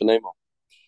Shanema. 0.00 0.30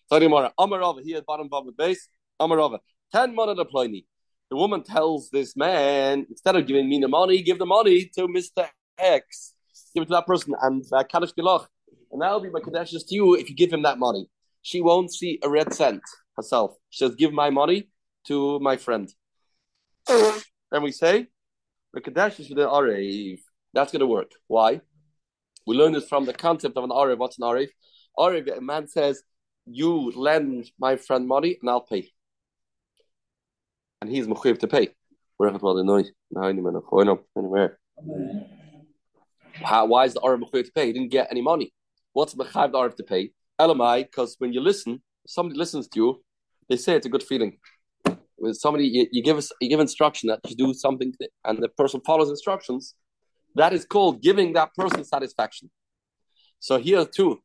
Sorry, 0.08 0.28
Mara. 0.28 0.52
Amarava, 0.58 1.02
he 1.02 1.12
had 1.12 1.26
bottom 1.26 1.48
the 1.50 1.72
base. 1.76 2.08
Amarava. 2.40 2.78
Ten 3.12 3.34
money 3.34 3.54
to 3.54 3.64
Pliny. 3.64 4.06
The 4.50 4.56
woman 4.56 4.82
tells 4.82 5.30
this 5.30 5.56
man, 5.56 6.26
instead 6.30 6.54
of 6.54 6.66
giving 6.66 6.88
me 6.88 7.00
the 7.00 7.08
money, 7.08 7.42
give 7.42 7.58
the 7.58 7.66
money 7.66 8.10
to 8.14 8.28
Mr. 8.28 8.68
X. 8.98 9.54
Give 9.94 10.02
it 10.02 10.06
to 10.06 10.12
that 10.12 10.26
person 10.26 10.54
and 10.62 10.84
uh, 10.92 11.02
Kaddish 11.02 11.32
Gilach. 11.32 11.66
And 12.12 12.22
that'll 12.22 12.40
be 12.40 12.50
my 12.50 12.60
Kaddish 12.60 12.90
to 12.90 13.14
you 13.14 13.34
if 13.34 13.50
you 13.50 13.56
give 13.56 13.72
him 13.72 13.82
that 13.82 13.98
money. 13.98 14.28
She 14.62 14.80
won't 14.80 15.12
see 15.12 15.40
a 15.42 15.48
red 15.48 15.74
cent 15.74 16.02
herself. 16.36 16.76
She 16.90 17.04
says, 17.04 17.16
give 17.16 17.32
my 17.32 17.50
money 17.50 17.88
to 18.28 18.60
my 18.60 18.76
friend. 18.76 19.12
then 20.06 20.82
we 20.82 20.92
say, 20.92 21.26
the 21.92 22.00
Kaddish 22.00 22.40
is 22.40 22.48
with 22.48 22.58
the 22.58 22.68
Arev. 22.68 23.40
That's 23.72 23.90
going 23.90 24.00
to 24.00 24.06
work. 24.06 24.30
Why? 24.46 24.80
We 25.66 25.76
learn 25.76 25.92
this 25.92 26.08
from 26.08 26.24
the 26.24 26.32
concept 26.32 26.76
of 26.76 26.84
an 26.84 26.90
Arev. 26.90 27.18
What's 27.18 27.38
an 27.38 27.44
Arev? 27.44 27.68
Arev, 28.18 28.56
a 28.56 28.60
man 28.60 28.88
says, 28.88 29.22
you 29.66 30.12
lend 30.14 30.70
my 30.78 30.96
friend 30.96 31.26
money 31.26 31.58
and 31.60 31.68
I'll 31.68 31.80
pay 31.80 32.10
and 34.00 34.14
he's 34.14 34.26
mechuyev 34.26 34.58
to 34.58 34.68
pay. 34.68 34.88
Oh, 35.38 35.46
anywhere. 37.36 37.78
How, 39.62 39.86
why 39.86 40.04
is 40.04 40.14
the 40.14 40.20
Arev 40.20 40.40
mechuyev 40.42 40.64
to 40.66 40.72
pay? 40.72 40.86
He 40.86 40.92
didn't 40.92 41.10
get 41.10 41.28
any 41.30 41.42
money. 41.42 41.72
What's 42.12 42.34
mechayev 42.34 42.72
the 42.72 42.78
Arev 42.78 42.96
to 42.96 43.02
pay? 43.02 43.32
Elamai, 43.60 44.04
because 44.04 44.36
when 44.38 44.52
you 44.52 44.60
listen, 44.60 45.02
somebody 45.26 45.58
listens 45.58 45.88
to 45.88 46.00
you, 46.00 46.24
they 46.68 46.76
say 46.76 46.94
it's 46.94 47.06
a 47.06 47.08
good 47.08 47.22
feeling. 47.22 47.58
When 48.36 48.54
somebody 48.54 48.86
you, 48.86 49.06
you 49.10 49.22
give 49.22 49.38
us 49.38 49.50
you 49.60 49.68
give 49.70 49.80
instruction 49.80 50.28
that 50.28 50.40
you 50.48 50.56
do 50.56 50.74
something, 50.74 51.12
and 51.44 51.62
the 51.62 51.68
person 51.70 52.00
follows 52.04 52.28
instructions, 52.28 52.94
that 53.54 53.72
is 53.72 53.84
called 53.86 54.20
giving 54.22 54.52
that 54.52 54.74
person 54.74 55.04
satisfaction. 55.04 55.70
So 56.60 56.78
here 56.78 57.06
too, 57.06 57.40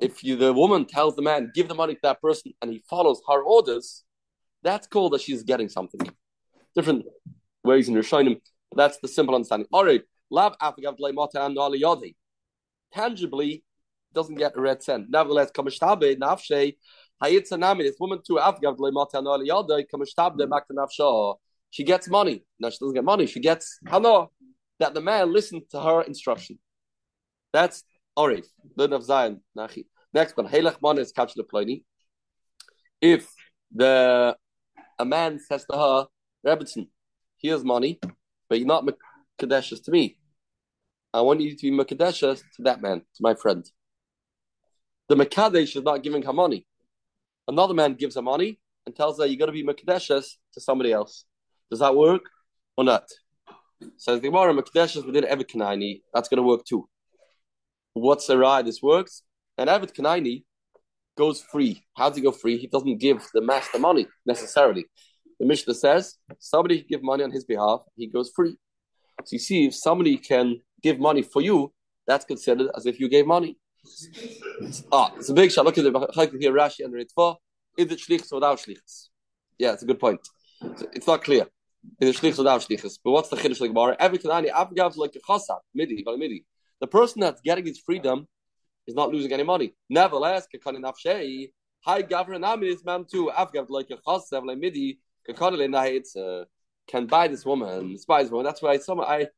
if 0.00 0.22
you 0.22 0.36
the 0.36 0.52
woman 0.52 0.84
tells 0.84 1.16
the 1.16 1.22
man 1.22 1.50
give 1.54 1.68
the 1.68 1.74
money 1.74 1.94
to 1.94 2.00
that 2.02 2.20
person 2.20 2.52
and 2.62 2.70
he 2.70 2.82
follows 2.88 3.20
her 3.28 3.42
orders, 3.42 4.04
that's 4.62 4.86
called 4.86 5.12
that 5.12 5.20
she's 5.20 5.42
getting 5.42 5.68
something. 5.68 6.00
Different 6.74 7.06
ways 7.64 7.88
in 7.88 7.94
Rishonim. 7.94 8.40
That's 8.74 8.98
the 8.98 9.08
simple 9.08 9.34
understanding. 9.34 9.68
All 9.72 9.84
right. 9.84 10.02
Tangibly 12.94 13.62
doesn't 14.14 14.34
get 14.36 14.56
a 14.56 14.60
red 14.60 14.82
cent. 14.82 15.06
Nevertheless, 15.10 15.50
kamishtabe 15.50 16.16
nafshe 16.18 16.76
hayitsanami. 17.22 17.82
This 17.82 17.96
woman 17.98 18.20
too 18.26 18.34
afgav 18.34 18.76
leimata 18.78 19.22
yodi 19.46 19.84
kamishtabe 19.92 20.48
back 20.48 20.66
to 20.68 20.74
nafsha. 20.74 21.36
She 21.70 21.84
gets 21.84 22.08
money. 22.08 22.44
No, 22.58 22.70
she 22.70 22.78
doesn't 22.80 22.94
get 22.94 23.04
money. 23.04 23.26
She 23.26 23.40
gets 23.40 23.78
hano 23.86 24.28
that 24.78 24.94
the 24.94 25.00
man 25.00 25.32
listened 25.32 25.62
to 25.70 25.80
her 25.80 26.02
instruction. 26.02 26.58
That's 27.52 27.84
Orif, 28.18 28.46
Lud 28.76 28.92
of 28.92 29.04
Zion. 29.04 29.40
Next 30.12 30.36
one, 30.36 30.48
Helach 30.48 30.82
Mon 30.82 30.98
is 30.98 31.12
Kachla 31.12 31.80
If 33.00 33.32
the 33.72 34.36
a 34.98 35.04
man 35.04 35.38
says 35.38 35.64
to 35.70 35.76
her, 35.78 36.06
Rebbetzin, 36.44 36.88
here's 37.36 37.62
money, 37.62 38.00
but 38.48 38.58
you're 38.58 38.66
not 38.66 38.84
Mekadeshes 39.40 39.84
to 39.84 39.92
me. 39.92 40.18
I 41.14 41.20
want 41.20 41.40
you 41.40 41.54
to 41.54 41.62
be 41.62 41.70
Mekadeshes 41.70 42.42
to 42.56 42.62
that 42.62 42.82
man, 42.82 42.98
to 42.98 43.20
my 43.20 43.34
friend. 43.34 43.64
The 45.08 45.14
Mekadesh 45.14 45.76
is 45.76 45.84
not 45.84 46.02
giving 46.02 46.22
her 46.22 46.32
money. 46.32 46.66
Another 47.46 47.74
man 47.74 47.94
gives 47.94 48.16
her 48.16 48.22
money 48.22 48.58
and 48.84 48.96
tells 48.96 49.20
her, 49.20 49.26
you 49.26 49.38
got 49.38 49.46
to 49.46 49.52
be 49.52 49.62
Mekadeshes 49.64 50.26
to 50.54 50.60
somebody 50.60 50.92
else. 50.92 51.24
Does 51.70 51.78
that 51.78 51.94
work 51.94 52.22
or 52.76 52.82
not? 52.82 53.04
Says 53.96 54.20
the 54.20 54.28
Gemara, 54.28 54.52
Mekadeshes 54.52 55.06
within 55.06 55.24
Evet 55.24 55.48
Kanaini, 55.48 56.02
that's 56.12 56.28
going 56.28 56.38
to 56.38 56.42
work 56.42 56.64
too. 56.64 56.88
What's 58.00 58.26
the 58.26 58.38
ride? 58.38 58.66
This 58.66 58.82
works. 58.82 59.22
And 59.56 59.68
Evet 59.68 59.94
Kanaini 59.94 60.44
goes 61.16 61.42
free. 61.42 61.84
How 61.96 62.08
does 62.08 62.16
he 62.16 62.22
go 62.22 62.32
free? 62.32 62.56
He 62.58 62.68
doesn't 62.68 62.98
give 62.98 63.26
the 63.34 63.40
master 63.40 63.78
money 63.78 64.06
necessarily. 64.24 64.86
The 65.40 65.46
Mishnah 65.46 65.74
says 65.74 66.16
somebody 66.38 66.82
give 66.82 67.02
money 67.02 67.24
on 67.24 67.30
his 67.30 67.44
behalf, 67.44 67.80
he 67.96 68.06
goes 68.06 68.30
free. 68.34 68.56
So 69.24 69.34
you 69.34 69.38
see, 69.38 69.66
if 69.66 69.74
somebody 69.74 70.16
can 70.16 70.60
give 70.82 70.98
money 70.98 71.22
for 71.22 71.42
you, 71.42 71.72
that's 72.06 72.24
considered 72.24 72.70
as 72.76 72.86
if 72.86 72.98
you 73.00 73.08
gave 73.08 73.26
money. 73.26 73.58
Ah, 74.92 75.12
it's 75.16 75.28
a 75.28 75.34
big 75.34 75.50
shot. 75.50 75.64
Look 75.64 75.78
at 75.78 75.84
the 75.84 76.38
here, 76.40 76.52
Rashi 76.52 76.84
and 76.84 76.94
Ritva. 76.94 77.36
Is 77.76 77.90
it 77.92 77.98
shlichus 77.98 78.32
without 78.32 78.58
shlichus? 78.58 79.08
Yeah, 79.58 79.72
it's 79.72 79.82
a 79.82 79.86
good 79.86 80.00
point. 80.00 80.20
It's 80.92 81.06
not 81.06 81.22
clear. 81.22 81.46
Is 82.00 82.08
it 82.10 82.16
shlichus 82.16 82.38
without 82.38 82.60
shlichus? 82.60 82.98
But 83.04 83.12
what's 83.12 83.28
the 83.28 83.36
chiddush 83.36 83.60
like 83.60 83.70
Gemara? 83.72 83.96
Every 83.98 84.18
kanani 84.18 84.50
avgav 84.50 84.96
like 84.96 85.14
a 85.16 85.20
chasad 85.20 85.60
midi, 85.74 86.04
midi. 86.16 86.44
The 86.80 86.86
person 86.86 87.20
that's 87.20 87.40
getting 87.40 87.66
his 87.66 87.80
freedom 87.80 88.26
is 88.86 88.94
not 88.94 89.10
losing 89.10 89.32
any 89.32 89.42
money. 89.42 89.74
Nevertheless, 89.90 90.46
kekani 90.52 90.78
nafshei, 90.78 91.50
high 91.84 92.06
is 92.62 92.84
man 92.84 93.04
too. 93.10 93.30
Afgav 93.36 93.66
like 93.68 93.90
a 93.90 93.96
chasev 93.96 94.46
like 94.46 94.58
midi, 94.58 94.98
kekani 95.28 95.94
it's 95.94 96.16
uh, 96.16 96.44
can 96.86 97.06
buy 97.06 97.28
this 97.28 97.44
woman, 97.44 97.96
buy 98.06 98.22
this 98.22 98.30
woman. 98.30 98.46
That's 98.46 98.62
why 98.62 98.78
some 98.78 99.00
I 99.00 99.28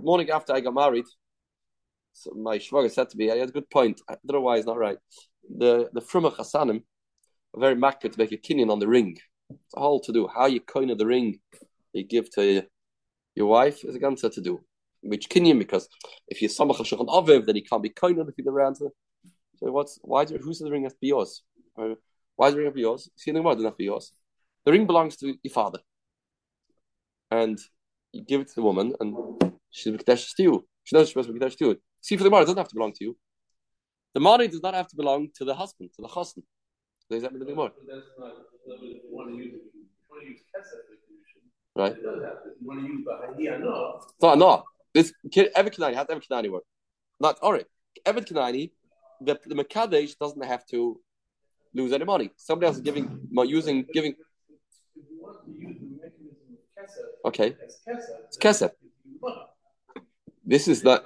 morning 0.00 0.30
after 0.30 0.52
I 0.54 0.60
got 0.60 0.74
married, 0.74 1.04
so 2.12 2.32
my 2.34 2.58
shvaga 2.58 2.90
said 2.90 3.10
to 3.10 3.16
me, 3.16 3.30
I 3.30 3.36
had 3.36 3.50
a 3.50 3.52
good 3.52 3.70
point. 3.70 4.00
It's 4.10 4.66
not 4.66 4.78
right. 4.78 4.98
The 5.56 5.90
the 5.92 6.00
frumah 6.00 6.34
chasanim 6.34 6.82
are 7.54 7.60
very 7.60 7.76
makbid 7.76 8.12
to 8.12 8.18
make 8.18 8.32
a 8.32 8.38
kinyan 8.38 8.70
on 8.70 8.78
the 8.78 8.88
ring. 8.88 9.18
It's 9.50 9.74
a 9.76 9.80
whole 9.80 10.00
to 10.00 10.12
do. 10.12 10.26
How 10.26 10.46
you 10.46 10.60
coin 10.60 10.90
of 10.90 10.98
the 10.98 11.06
ring 11.06 11.38
you 11.92 12.04
give 12.04 12.30
to 12.32 12.66
your 13.34 13.46
wife 13.46 13.84
is 13.84 13.94
a 13.94 14.00
ganzer 14.00 14.32
to 14.32 14.40
do 14.40 14.60
which 15.08 15.28
kinyan 15.28 15.58
because 15.58 15.88
if 16.28 16.42
you 16.42 16.48
samach 16.48 16.76
shulchan 16.76 17.08
aviv, 17.08 17.46
then 17.46 17.56
he 17.56 17.62
can't 17.62 17.82
be 17.82 17.90
kind 17.90 18.18
if 18.18 18.34
he's 18.36 18.46
around. 18.46 18.76
So 18.76 18.90
what's 19.60 19.98
why 20.02 20.24
there, 20.24 20.38
who's 20.38 20.58
the 20.58 20.70
ring 20.70 20.84
has 20.84 20.92
to 20.92 20.98
be 21.00 21.08
yours? 21.08 21.42
Uh, 21.78 21.94
why 22.36 22.48
is 22.48 22.54
the 22.54 22.58
ring 22.58 22.66
have 22.66 22.74
to 22.74 22.76
be 22.76 22.82
yours? 22.82 23.08
See 23.16 23.30
the 23.30 23.42
to 23.42 23.74
be 23.76 23.84
yours. 23.84 24.12
The 24.64 24.72
ring 24.72 24.86
belongs 24.86 25.16
to 25.18 25.34
your 25.42 25.52
father, 25.52 25.78
and 27.30 27.58
you 28.12 28.24
give 28.24 28.40
it 28.40 28.48
to 28.48 28.54
the 28.56 28.62
woman, 28.62 28.94
and 29.00 29.16
she's 29.70 29.92
mekdesh 29.92 30.34
to 30.36 30.42
you. 30.42 30.68
She 30.84 30.96
knows 30.96 31.06
she's 31.06 31.12
supposed 31.12 31.28
to 31.28 31.32
be 31.32 31.40
mekdesh 31.40 31.56
to 31.58 31.64
you. 31.66 31.76
See 32.00 32.16
for 32.16 32.24
the 32.24 32.30
money 32.30 32.42
it 32.42 32.46
doesn't 32.46 32.58
have 32.58 32.68
to 32.68 32.74
belong 32.74 32.92
to 32.94 33.04
you. 33.04 33.16
The 34.14 34.20
money 34.20 34.48
does 34.48 34.62
not 34.62 34.74
have 34.74 34.88
to 34.88 34.96
belong 34.96 35.28
to 35.36 35.44
the 35.44 35.54
husband, 35.54 35.90
to 35.96 36.02
the 36.02 36.08
chassan. 36.08 36.42
Does 37.10 37.22
that 37.22 37.32
mean 37.32 37.40
the 37.40 37.46
Gemara? 37.46 37.70
Right. 41.76 41.94
No, 44.22 44.34
no. 44.34 44.64
This 44.96 45.12
Evid 45.26 45.74
Kanani, 45.76 45.94
how 45.94 46.04
does 46.04 46.16
Evid 46.16 46.26
Kanani 46.26 46.50
work? 46.50 46.64
Not 47.20 47.38
all 47.42 47.52
right. 47.52 47.66
Evid 48.06 48.26
Kanani, 48.28 48.70
the 49.20 49.38
the 49.44 49.54
Mekadesh 49.54 50.16
doesn't 50.18 50.42
have 50.52 50.64
to 50.72 50.98
lose 51.74 51.92
any 51.92 52.06
money. 52.06 52.30
Somebody 52.36 52.68
else 52.68 52.76
is 52.76 52.82
giving 52.82 53.06
using 53.30 53.84
giving. 53.92 54.14
Okay, 57.26 57.54
it's 58.26 58.38
kesef. 58.38 58.70
This 60.46 60.66
is 60.66 60.82
not 60.82 61.04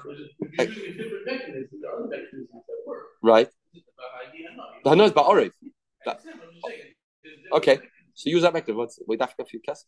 right. 3.22 3.48
I 4.86 4.94
know 4.94 5.04
it's 5.04 5.12
about 5.16 5.26
Orev. 5.32 5.50
Okay, 7.58 7.76
so 8.14 8.30
use 8.30 8.42
that 8.42 8.52
mechanism. 8.52 8.76
What's 8.76 9.00
we 9.08 9.16
have 9.18 9.34
to 9.34 9.58
kesef. 9.68 9.86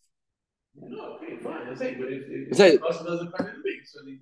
No, 0.74 1.16
okay, 1.16 1.36
fine. 1.36 1.68
I'm 1.68 1.76
saying, 1.76 1.96
but 1.98 2.12
if, 2.12 2.22
if, 2.28 2.58
if 2.58 2.80
the 2.80 2.86
person 2.86 3.06
doesn't 3.06 3.36
find 3.36 3.48
it 3.50 3.56
big, 3.64 3.86
so 3.86 4.00
he's 4.06 4.20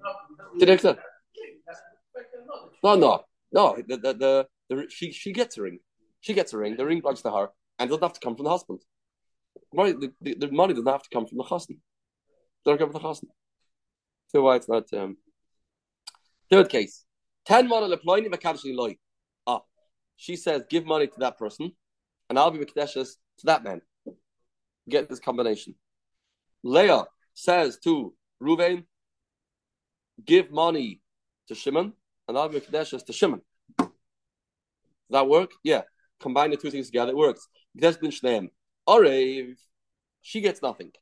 not. 0.82 0.98
No, 2.82 2.94
no, 2.96 3.24
no. 3.52 3.76
The, 3.86 3.96
the, 3.96 4.14
the, 4.14 4.46
the, 4.68 4.86
she, 4.90 5.12
she 5.12 5.32
gets 5.32 5.56
a 5.58 5.62
ring. 5.62 5.78
She 6.20 6.34
gets 6.34 6.52
a 6.52 6.58
ring. 6.58 6.76
The 6.76 6.84
ring 6.84 7.00
belongs 7.00 7.22
to 7.22 7.30
her, 7.30 7.50
and 7.78 7.88
it 7.88 7.90
doesn't 7.90 8.02
have 8.02 8.12
to 8.14 8.20
come 8.20 8.34
from 8.34 8.44
the 8.44 8.50
husband. 8.50 8.80
Money, 9.72 9.92
the, 9.92 10.12
the, 10.20 10.34
the 10.34 10.50
money 10.50 10.74
doesn't 10.74 10.88
have 10.88 11.02
to 11.02 11.10
come 11.10 11.26
from 11.26 11.38
the 11.38 11.44
husband. 11.44 11.78
It 11.78 12.68
doesn't 12.68 12.78
come 12.78 12.90
from 12.90 13.00
the 13.00 13.08
husband. 13.08 13.32
So 14.28 14.42
why 14.42 14.56
it's 14.56 14.68
not. 14.68 14.92
Um... 14.92 15.16
Third 16.50 16.68
case. 16.68 17.04
Ten 17.46 17.68
money 17.68 17.94
leploini 17.94 18.28
mekadeshli 18.28 18.74
loy. 18.74 18.96
Ah, 19.46 19.60
she 20.16 20.36
says, 20.36 20.64
give 20.68 20.84
money 20.84 21.06
to 21.06 21.20
that 21.20 21.38
person, 21.38 21.72
and 22.28 22.38
I'll 22.38 22.50
be 22.50 22.58
mekadeshes 22.58 23.16
to 23.38 23.46
that 23.46 23.62
man. 23.62 23.82
Get 24.88 25.08
this 25.08 25.20
combination. 25.20 25.74
Leah 26.62 27.04
says 27.34 27.78
to 27.84 28.14
Ruvain, 28.42 28.84
give 30.24 30.50
money 30.50 31.00
to 31.48 31.54
Shimon, 31.54 31.92
and 32.28 32.38
I'll 32.38 32.48
give 32.48 32.66
Kadeshas 32.66 33.04
to 33.06 33.12
Shimon. 33.12 33.42
Does 33.78 33.88
that 35.10 35.28
work? 35.28 35.50
Yeah. 35.64 35.82
Combine 36.20 36.50
the 36.50 36.56
two 36.56 36.70
things 36.70 36.86
together, 36.86 37.12
it 37.12 37.16
works. 37.16 37.48
Kadesh 37.74 37.96
bin 37.96 38.10
Shneim. 38.10 38.50
Orev, 38.88 39.56
she 40.20 40.40
gets 40.40 40.62
nothing. 40.62 40.92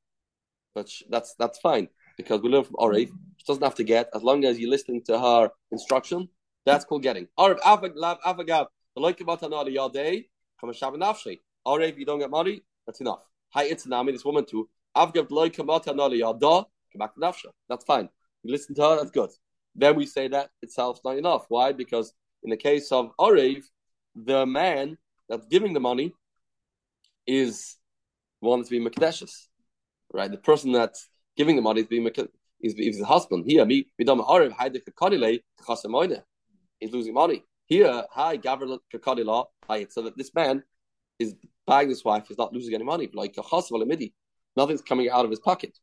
But 0.75 0.91
that's 1.11 1.35
that's 1.39 1.59
fine 1.59 1.89
because 2.17 2.41
we 2.41 2.49
learn 2.49 2.65
from 2.65 2.77
Orev, 2.77 3.09
she 3.37 3.45
doesn't 3.47 3.63
have 3.63 3.75
to 3.77 3.85
get 3.85 4.09
as 4.15 4.23
long 4.23 4.45
as 4.45 4.59
you're 4.59 4.71
listening 4.71 5.03
to 5.07 5.19
her 5.19 5.51
instruction. 5.73 6.29
That's 6.65 6.85
called 6.85 7.03
getting. 7.03 7.27
Orev, 7.39 7.59
Avagav, 7.61 8.21
Avagav, 8.21 8.67
the 8.95 9.01
like 9.01 9.21
about 9.21 9.43
another 9.43 9.71
Yadei, 9.71 10.27
come 10.61 10.71
a 10.71 10.73
Shabanafshi. 10.73 11.41
Orev, 11.67 11.99
you 11.99 12.05
don't 12.05 12.19
get 12.19 12.31
money, 12.31 12.63
that's 12.87 13.01
enough. 13.01 13.25
Hi, 13.51 13.65
it's 13.65 13.87
Nami, 13.87 14.13
this 14.13 14.25
woman 14.25 14.45
too. 14.45 14.69
That's 17.69 17.85
fine. 17.85 18.09
You 18.43 18.53
listen 18.53 18.75
to 18.75 18.83
her, 18.83 18.97
that's 18.97 19.11
good. 19.11 19.31
Then 19.75 19.97
we 19.97 20.07
say 20.07 20.29
that 20.29 20.51
itself's 20.63 21.01
not 21.05 21.17
enough. 21.17 21.47
Why? 21.49 21.73
Because 21.73 22.13
in 22.43 22.51
the 22.51 22.57
case 22.57 22.93
of 22.93 23.13
Orev, 23.19 23.63
the 24.15 24.47
man 24.47 24.97
that's 25.29 25.47
giving 25.47 25.73
the 25.73 25.81
money 25.81 26.15
is 27.27 27.77
one 28.41 28.65
to 28.65 28.71
be 28.71 28.81
Makdeshis. 28.81 29.49
Right? 30.13 30.31
The 30.31 30.39
person 30.39 30.73
that's 30.73 31.09
giving 31.37 31.57
the 31.57 31.63
money 31.63 31.83
is 31.83 31.87
being 31.87 32.09
is, 32.61 32.75
is 32.75 32.99
the 32.99 33.05
husband. 33.05 33.45
Here, 33.47 33.65
me. 33.65 33.87
He's 33.99 34.09
losing 36.93 37.15
money. 37.15 37.45
Here, 37.67 38.05
hi, 38.11 38.37
Gabriel 38.37 38.81
Kakadila, 38.93 39.45
hi, 39.69 39.87
so 39.91 40.03
that 40.03 40.17
this 40.17 40.35
man 40.35 40.63
is 41.19 41.35
buying 41.67 41.89
this 41.89 42.05
wife, 42.05 42.27
he's 42.29 42.39
not 42.39 42.53
losing 42.53 42.75
any 42.75 42.85
money. 42.85 43.09
Like. 43.13 43.35
Nothing's 44.59 44.83
coming 44.83 45.09
out 45.09 45.25
of 45.25 45.31
his 45.31 45.39
pocket. 45.39 45.79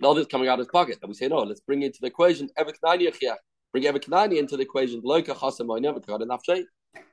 Nothing's 0.00 0.26
coming 0.26 0.48
out 0.48 0.54
of 0.54 0.60
his 0.60 0.68
pocket. 0.68 0.96
And 1.02 1.10
we 1.10 1.14
say, 1.14 1.28
no, 1.28 1.40
let's 1.40 1.60
bring 1.60 1.82
into 1.82 1.98
the 2.00 2.06
equation 2.06 2.48
Bring 3.72 3.84
Eviknani 3.84 4.38
into 4.38 4.56
the 4.56 4.62
equation. 4.62 5.02
The 5.02 6.62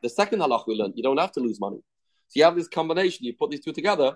second 0.09 0.39
halach 0.39 0.65
we 0.65 0.75
learn, 0.75 0.93
you 0.95 1.03
don't 1.03 1.17
have 1.17 1.33
to 1.33 1.41
lose 1.41 1.59
money. 1.59 1.81
So 2.29 2.39
you 2.39 2.45
have 2.45 2.55
this 2.55 2.69
combination, 2.69 3.25
you 3.25 3.33
put 3.37 3.51
these 3.51 3.59
two 3.59 3.73
together. 3.73 4.15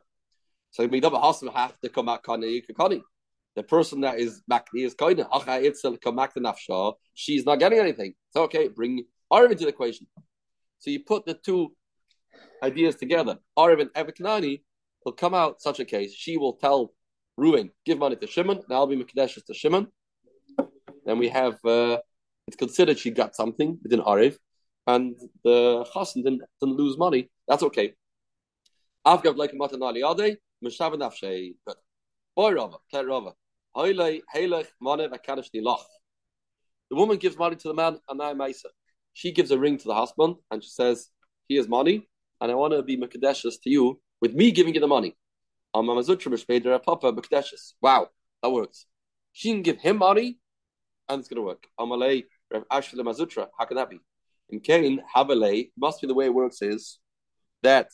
So 0.72 0.88
have 0.88 1.82
to 1.82 1.90
come 1.90 2.06
back 2.06 2.24
The 2.26 3.04
person 3.68 4.00
that 4.02 4.20
is 4.20 4.42
back 4.48 4.68
is 4.74 4.96
nafsha. 4.96 6.94
She's 7.16 7.46
not 7.46 7.60
getting 7.60 7.80
anything. 7.80 8.14
So 8.30 8.44
okay, 8.44 8.70
bring 8.70 9.04
Arv 9.30 9.52
into 9.52 9.66
the 9.66 9.72
equation. 9.72 10.08
So 10.80 10.90
you 10.90 11.04
put 11.04 11.26
the 11.26 11.34
two 11.34 11.76
ideas 12.64 12.96
together. 12.96 13.40
Arv 13.58 13.80
and 13.80 13.92
Eviknani 13.94 14.62
will 15.06 15.14
come 15.14 15.34
out 15.34 15.62
such 15.62 15.80
a 15.80 15.86
case. 15.86 16.14
She 16.14 16.38
will 16.38 16.54
tell 16.54 16.94
Reuven, 17.40 17.72
give 17.86 17.98
money 17.98 18.16
to 18.16 18.28
Shimon, 18.28 18.58
and 18.58 18.72
I'll 18.72 18.88
be 18.88 18.96
Mekadesh 18.96 19.44
to 19.46 19.54
Shimon. 19.54 19.88
Then 21.06 21.18
we 21.18 21.30
have 21.30 21.56
uh, 21.66 21.98
it's 22.48 22.58
considered 22.58 23.00
she 23.00 23.12
got 23.12 23.36
something 23.36 23.80
within 23.84 24.02
Ariv, 24.02 24.38
and 24.88 25.16
the 25.44 25.86
Chassan 25.94 26.24
didn't, 26.24 26.42
didn't 26.62 26.78
lose 26.78 26.98
money. 26.98 27.30
That's 27.48 27.64
okay. 27.64 27.94
Avgav 29.06 29.36
like 29.38 29.54
matan 29.54 29.80
aliyade, 29.80 30.38
mishav 30.64 30.94
nafshay. 30.96 31.56
But 31.66 31.78
boy 32.36 32.54
Rava, 32.54 32.78
play 32.90 33.04
Rava. 33.04 33.34
The 33.76 33.96
woman 36.92 37.18
gives 37.18 37.38
money 37.38 37.56
to 37.56 37.68
the 37.68 37.74
man, 37.74 37.98
and 38.08 38.20
now 38.20 38.34
Maisa. 38.34 38.66
She 39.14 39.32
gives 39.32 39.50
a 39.52 39.58
ring 39.58 39.78
to 39.80 39.88
the 39.88 39.96
husband, 39.96 40.36
and 40.52 40.64
she 40.64 40.70
says, 40.70 41.10
"Here's 41.50 41.68
money, 41.68 42.08
and 42.40 42.52
I 42.52 42.56
want 42.56 42.74
to 42.74 42.84
be 42.84 42.98
mekadeshes 42.98 43.56
to 43.64 43.70
you 43.70 44.00
with 44.24 44.34
me 44.34 44.52
giving 44.58 44.74
you 44.76 44.80
the 44.80 44.88
money." 44.88 45.12
Wow, 45.76 45.84
that 48.42 48.52
works. 48.60 48.80
She 49.34 49.52
can 49.52 49.64
give 49.64 49.80
him 49.80 49.98
money, 49.98 50.40
and 51.10 51.20
it's 51.20 51.28
going 51.28 51.42
to 51.42 51.48
work. 51.52 51.64
Amalei 51.80 52.24
Rav 52.52 52.64
Ashla 52.78 53.04
Mazutra. 53.10 53.44
How 53.58 53.66
can 53.66 53.78
that 53.78 53.90
be? 53.90 54.00
In 54.50 54.60
Kain, 54.60 55.02
Habalei, 55.16 55.72
must 55.76 56.02
be 56.02 56.08
the 56.08 56.14
way 56.14 56.26
it 56.26 56.34
works 56.34 56.62
is 56.62 57.00
that 57.64 57.90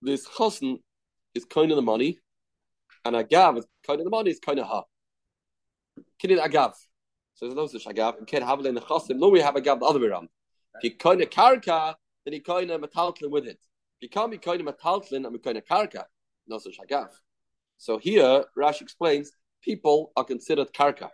this 0.00 0.26
chosn 0.26 0.78
is 1.34 1.44
kind 1.44 1.72
of 1.72 1.76
the 1.76 1.82
money, 1.82 2.20
and 3.04 3.16
Agav 3.16 3.58
is 3.58 3.66
kind 3.86 4.00
of 4.00 4.04
the 4.04 4.10
money, 4.10 4.30
is 4.30 4.38
kind 4.38 4.60
of 4.60 4.66
ha. 4.66 4.84
Kinin 6.22 6.40
Agav. 6.48 6.74
So 7.34 7.46
there's 7.46 7.56
no 7.56 7.66
such 7.66 7.84
Agav. 7.84 8.18
And 8.18 8.26
Kain 8.26 8.42
Habalei 8.42 8.66
in 8.66 8.74
the 8.76 8.80
chosim, 8.80 9.18
no, 9.18 9.28
we 9.28 9.40
have 9.40 9.56
Agav 9.56 9.80
the 9.80 9.86
other 9.86 10.00
way 10.00 10.06
around. 10.06 10.28
If 10.76 10.84
you 10.84 10.96
kind 10.96 11.20
of 11.20 11.30
karka, 11.30 11.96
then 12.24 12.34
you 12.34 12.42
kind 12.42 12.70
of 12.70 12.80
metaltlin 12.80 13.30
with 13.30 13.46
it. 13.46 13.58
If 14.00 14.02
you 14.02 14.08
can't 14.08 14.30
be 14.30 14.38
metaltlin 14.38 15.26
and 15.26 15.34
of 15.34 15.42
karka, 15.42 16.04
no 16.46 16.58
such 16.58 16.78
Agav. 16.78 17.08
So 17.78 17.98
here, 17.98 18.44
Rashi 18.56 18.82
explains, 18.82 19.32
people 19.62 20.12
are 20.16 20.24
considered 20.24 20.72
karka. 20.72 21.10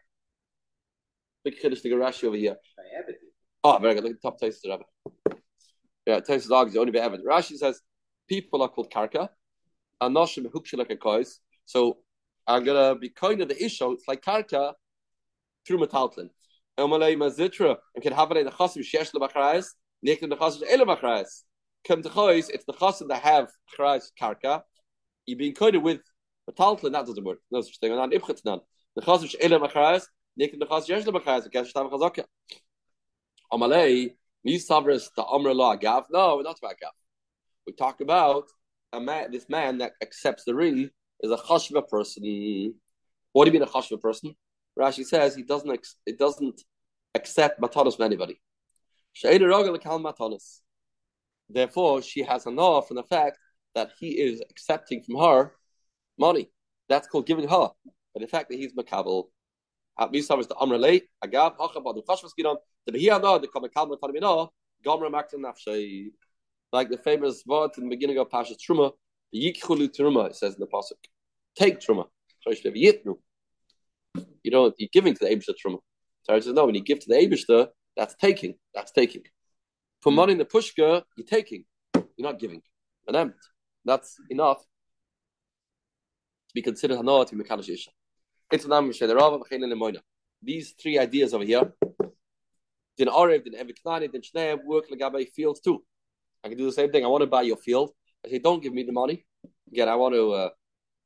Big 1.45 1.59
Kiddush 1.61 1.81
the 1.81 1.91
Rashi 1.91 2.25
over 2.25 2.37
here. 2.37 2.57
Oh, 3.65 3.79
very 3.79 3.95
good. 3.95 4.05
Look 4.05 4.13
at 4.13 4.23
the 4.23 4.29
top 4.29 4.41
taste 4.41 4.65
of 4.65 4.71
Rabbi. 4.71 5.39
Yeah, 6.07 6.21
taste 6.21 6.47
of 6.47 6.53
argues 6.53 6.77
only 6.77 6.93
be 6.93 6.99
Evan. 6.99 7.23
Rashi 7.25 7.57
says 7.57 7.81
people 8.29 8.63
are 8.63 8.69
called 8.69 8.93
karka, 8.93 9.29
and 10.01 10.17
noshim 10.17 10.47
hukshi 10.47 10.77
like 10.77 10.91
a 10.91 10.97
kois. 10.97 11.39
So 11.65 11.99
I'm 12.47 12.65
gonna 12.65 12.97
be 12.97 13.09
kind 13.11 13.41
of 13.41 13.49
the 13.49 13.65
issue. 13.65 13.93
It's 13.93 14.09
like 14.09 14.23
karka 14.23 14.75
through 15.67 15.79
metaltlin. 15.79 16.31
Emalei 16.79 17.17
mazitra 17.17 17.77
and 17.95 18.03
can 18.03 18.13
have 18.13 18.31
it 18.33 18.39
in 18.39 18.47
the 18.47 18.51
chasim 18.51 18.83
shesh 18.83 19.13
lebachrayis. 19.13 19.67
Nick 20.03 20.23
in 20.23 20.31
the 20.31 20.37
chasim 20.37 20.63
ele 20.69 20.85
bachrayis. 20.85 21.43
Come 21.87 22.03
to 22.03 22.09
chois, 22.09 22.49
it's 22.49 22.65
the 22.65 22.73
chasim 22.73 23.09
that 23.09 23.23
have 23.23 23.51
chrayis 23.77 24.11
karka. 24.21 24.63
You 25.27 25.37
being 25.37 25.55
of 25.61 25.83
with 25.83 26.01
metaltlin 26.49 26.93
that 26.93 27.07
doesn't 27.07 27.25
work. 27.25 27.39
No 27.51 27.61
such 27.61 27.79
thing. 27.79 27.95
Not 27.95 28.11
ibchet 28.13 28.45
none. 28.45 28.61
The 28.95 29.03
chasim 29.03 29.35
ele 29.41 29.59
bachrayis. 29.59 30.07
Nik 30.37 30.59
the 30.59 30.67
chas 30.67 30.89
yesh 30.89 31.05
lebachaz 31.05 31.51
kesh 31.51 31.73
tam 31.73 31.91
chazaka. 31.91 32.25
Amalei 33.53 34.15
mi 34.45 34.59
savres 34.59 35.11
the 35.17 35.25
amr 35.25 35.53
law 35.53 35.75
gav. 35.77 36.05
No, 36.11 36.37
we're 36.37 36.43
not 36.43 36.59
about 36.59 36.79
gav. 36.81 36.93
We 37.67 37.73
talk 37.73 38.01
about 38.01 38.45
a 38.93 39.01
man. 39.01 39.33
This 39.33 39.49
man 39.49 39.79
that 39.79 39.93
accepts 40.01 40.45
the 40.45 40.55
ring 40.55 40.91
is 41.21 41.31
a 41.31 41.37
chashva 41.37 41.89
person. 41.89 42.75
What 43.33 43.45
do 43.45 43.51
you 43.51 43.59
mean 43.59 43.69
a 43.69 43.71
chashva 43.71 44.01
person? 44.01 44.37
Rashi 44.79 45.05
says 45.05 45.35
he 45.35 45.43
doesn't. 45.43 45.87
It 46.07 46.19
doesn't 46.19 46.63
accept 47.15 47.61
matanos 47.61 47.97
from 47.97 48.07
anybody. 48.07 48.41
Therefore, 51.53 52.03
she 52.03 52.23
has 52.23 52.47
a 52.47 52.51
know 52.51 52.81
from 52.81 52.97
the 52.97 53.05
fact 53.05 53.39
that 53.75 53.93
he 53.99 54.21
is 54.21 54.43
accepting 54.51 55.03
from 55.03 55.17
her 55.17 55.53
money. 56.19 56.51
That's 56.89 57.09
called 57.09 57.27
giving 57.27 57.49
her. 57.49 57.71
But 58.13 58.21
the 58.21 58.27
fact 58.27 58.51
that 58.51 58.57
he's 58.57 58.75
makabel 58.75 59.29
Misam 60.01 60.41
is 60.41 60.47
the 60.47 60.55
Gidon, 60.55 61.03
the 62.87 62.93
the. 65.67 66.13
Like 66.73 66.89
the 66.89 66.97
famous 66.97 67.43
word 67.47 67.71
in 67.77 67.85
the 67.85 67.91
beginning 67.91 68.17
of 68.17 68.31
Pasha's 68.31 68.57
Truma, 68.57 68.93
the 69.31 69.39
Yikhulu 69.39 69.95
Truma, 69.95 70.31
it 70.31 70.37
says 70.37 70.55
in 70.55 70.61
the 70.61 70.67
Pasuk. 70.67 70.97
Take 71.55 71.81
Truma. 71.81 72.07
You 74.43 74.51
know, 74.51 74.73
you're 74.79 74.89
giving 74.91 75.15
to 75.15 75.25
the 75.25 75.31
Abishta 75.31 75.51
Truma. 75.51 75.81
So 76.23 76.41
says, 76.41 76.55
no, 76.55 76.65
when 76.65 76.75
you 76.75 76.83
give 76.83 77.01
to 77.01 77.09
the 77.09 77.17
Abishta, 77.17 77.69
that's 77.95 78.15
taking. 78.15 78.55
That's 78.75 78.91
taking. 78.91 79.23
For 80.03 80.11
money 80.11 80.33
in 80.33 80.39
the 80.39 80.45
Pushka, 80.45 81.03
you're 81.17 81.27
taking. 81.27 81.65
You're 81.95 82.05
not 82.19 82.41
giving. 82.41 82.61
An 83.07 83.15
empty. 83.15 83.39
That's 83.85 84.17
enough 84.31 84.59
to 84.59 86.55
be 86.55 86.63
considered 86.63 86.99
Hanah 86.99 87.25
to 87.29 87.37
Mekanish 87.37 87.69
Isha. 87.69 87.91
These 90.43 90.73
three 90.73 90.99
ideas 90.99 91.33
over 91.33 91.45
here, 91.45 91.73
din 92.99 93.09
Arev, 93.09 93.45
din 93.45 93.55
Eviknani, 93.55 94.11
din 94.11 94.21
Shnei, 94.23 94.59
work 94.65 94.87
like 94.91 95.31
fields 95.31 95.61
too. 95.61 95.83
I 96.45 96.49
can 96.49 96.59
do 96.59 96.67
the 96.67 96.73
same 96.73 96.91
thing. 96.91 97.05
I 97.05 97.09
want 97.09 97.23
to 97.23 97.29
buy 97.29 97.43
your 97.43 97.57
field. 97.57 97.93
I 98.27 98.31
say, 98.31 98.39
don't 98.41 98.61
give 98.61 98.75
me 98.75 98.83
the 98.83 98.93
money. 98.93 99.25
Again, 99.71 99.89
I 99.89 99.95
want 99.95 100.15
to 100.15 100.33
uh, 100.33 100.49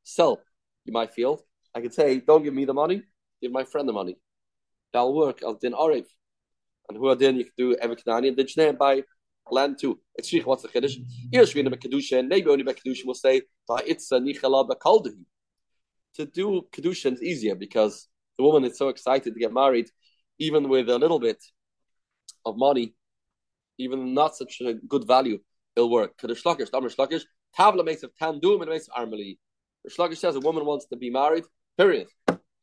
sell 0.03 0.41
my 0.87 1.07
field. 1.07 1.43
I 1.75 1.81
can 1.83 1.91
say, 1.91 2.21
don't 2.21 2.43
give 2.43 2.55
me 2.55 2.65
the 2.65 2.73
money, 2.73 3.03
give 3.43 3.53
my 3.53 3.65
friend 3.65 3.87
the 3.87 3.93
money. 3.93 4.17
That'll 4.93 5.15
work. 5.15 5.43
I'll 5.45 5.55
din 5.55 5.75
Arev. 5.75 6.07
And 6.89 6.99
who 6.99 7.09
are 7.09 7.15
then 7.15 7.37
you 7.37 7.45
can 7.45 7.53
do 7.57 7.77
Eviknani 7.77 8.29
and 8.29 8.37
din 8.37 8.47
Shnei 8.47 8.77
buy 8.77 9.03
land 9.51 9.79
too. 9.81 9.99
It's 10.15 10.33
what's 10.45 10.63
the 10.63 10.69
Kiddush? 10.69 10.97
Here's 11.33 11.53
Shvina 11.53 11.75
Kedusha, 11.75 12.27
maybe 12.27 12.49
only 12.49 12.65
Kedusha 12.65 13.07
will 13.07 13.15
say, 13.15 13.43
it's 13.87 14.13
a 14.13 14.19
Nichala 14.19 14.69
Bakaldahi 14.69 15.25
to 16.17 16.27
do 16.27 16.67
kedushin 16.73 17.13
is 17.15 17.23
easier 17.23 17.55
because 17.55 18.09
the 18.37 18.45
woman 18.45 18.65
is 18.65 18.77
so 18.77 18.89
excited 18.89 19.33
to 19.33 19.41
get 19.41 19.53
married, 19.53 19.89
even 20.39 20.69
with 20.69 20.89
a 20.89 20.99
little 20.99 21.21
bit 21.21 21.43
of 22.45 22.57
money, 22.57 22.95
even 23.79 24.15
not 24.15 24.37
such 24.37 24.61
a 24.61 24.75
good 24.75 25.07
value, 25.07 25.39
it'll 25.75 25.91
work. 25.91 26.17
Kedush 26.19 26.43
Lakish, 26.43 26.71
Tamar 26.71 26.89
Shlakish, 26.89 27.25
Tavla 27.57 27.85
makes 27.85 28.03
of 28.03 28.11
Tandum 28.21 28.61
and 28.63 28.71
makes 28.71 28.89
of 28.89 28.95
Armali. 28.95 29.39
Shlakish 29.89 30.19
says 30.19 30.37
a 30.37 30.41
woman 30.41 30.65
wants 30.65 30.87
to 30.87 30.97
be 30.97 31.11
married, 31.11 31.45
period. 31.79 32.09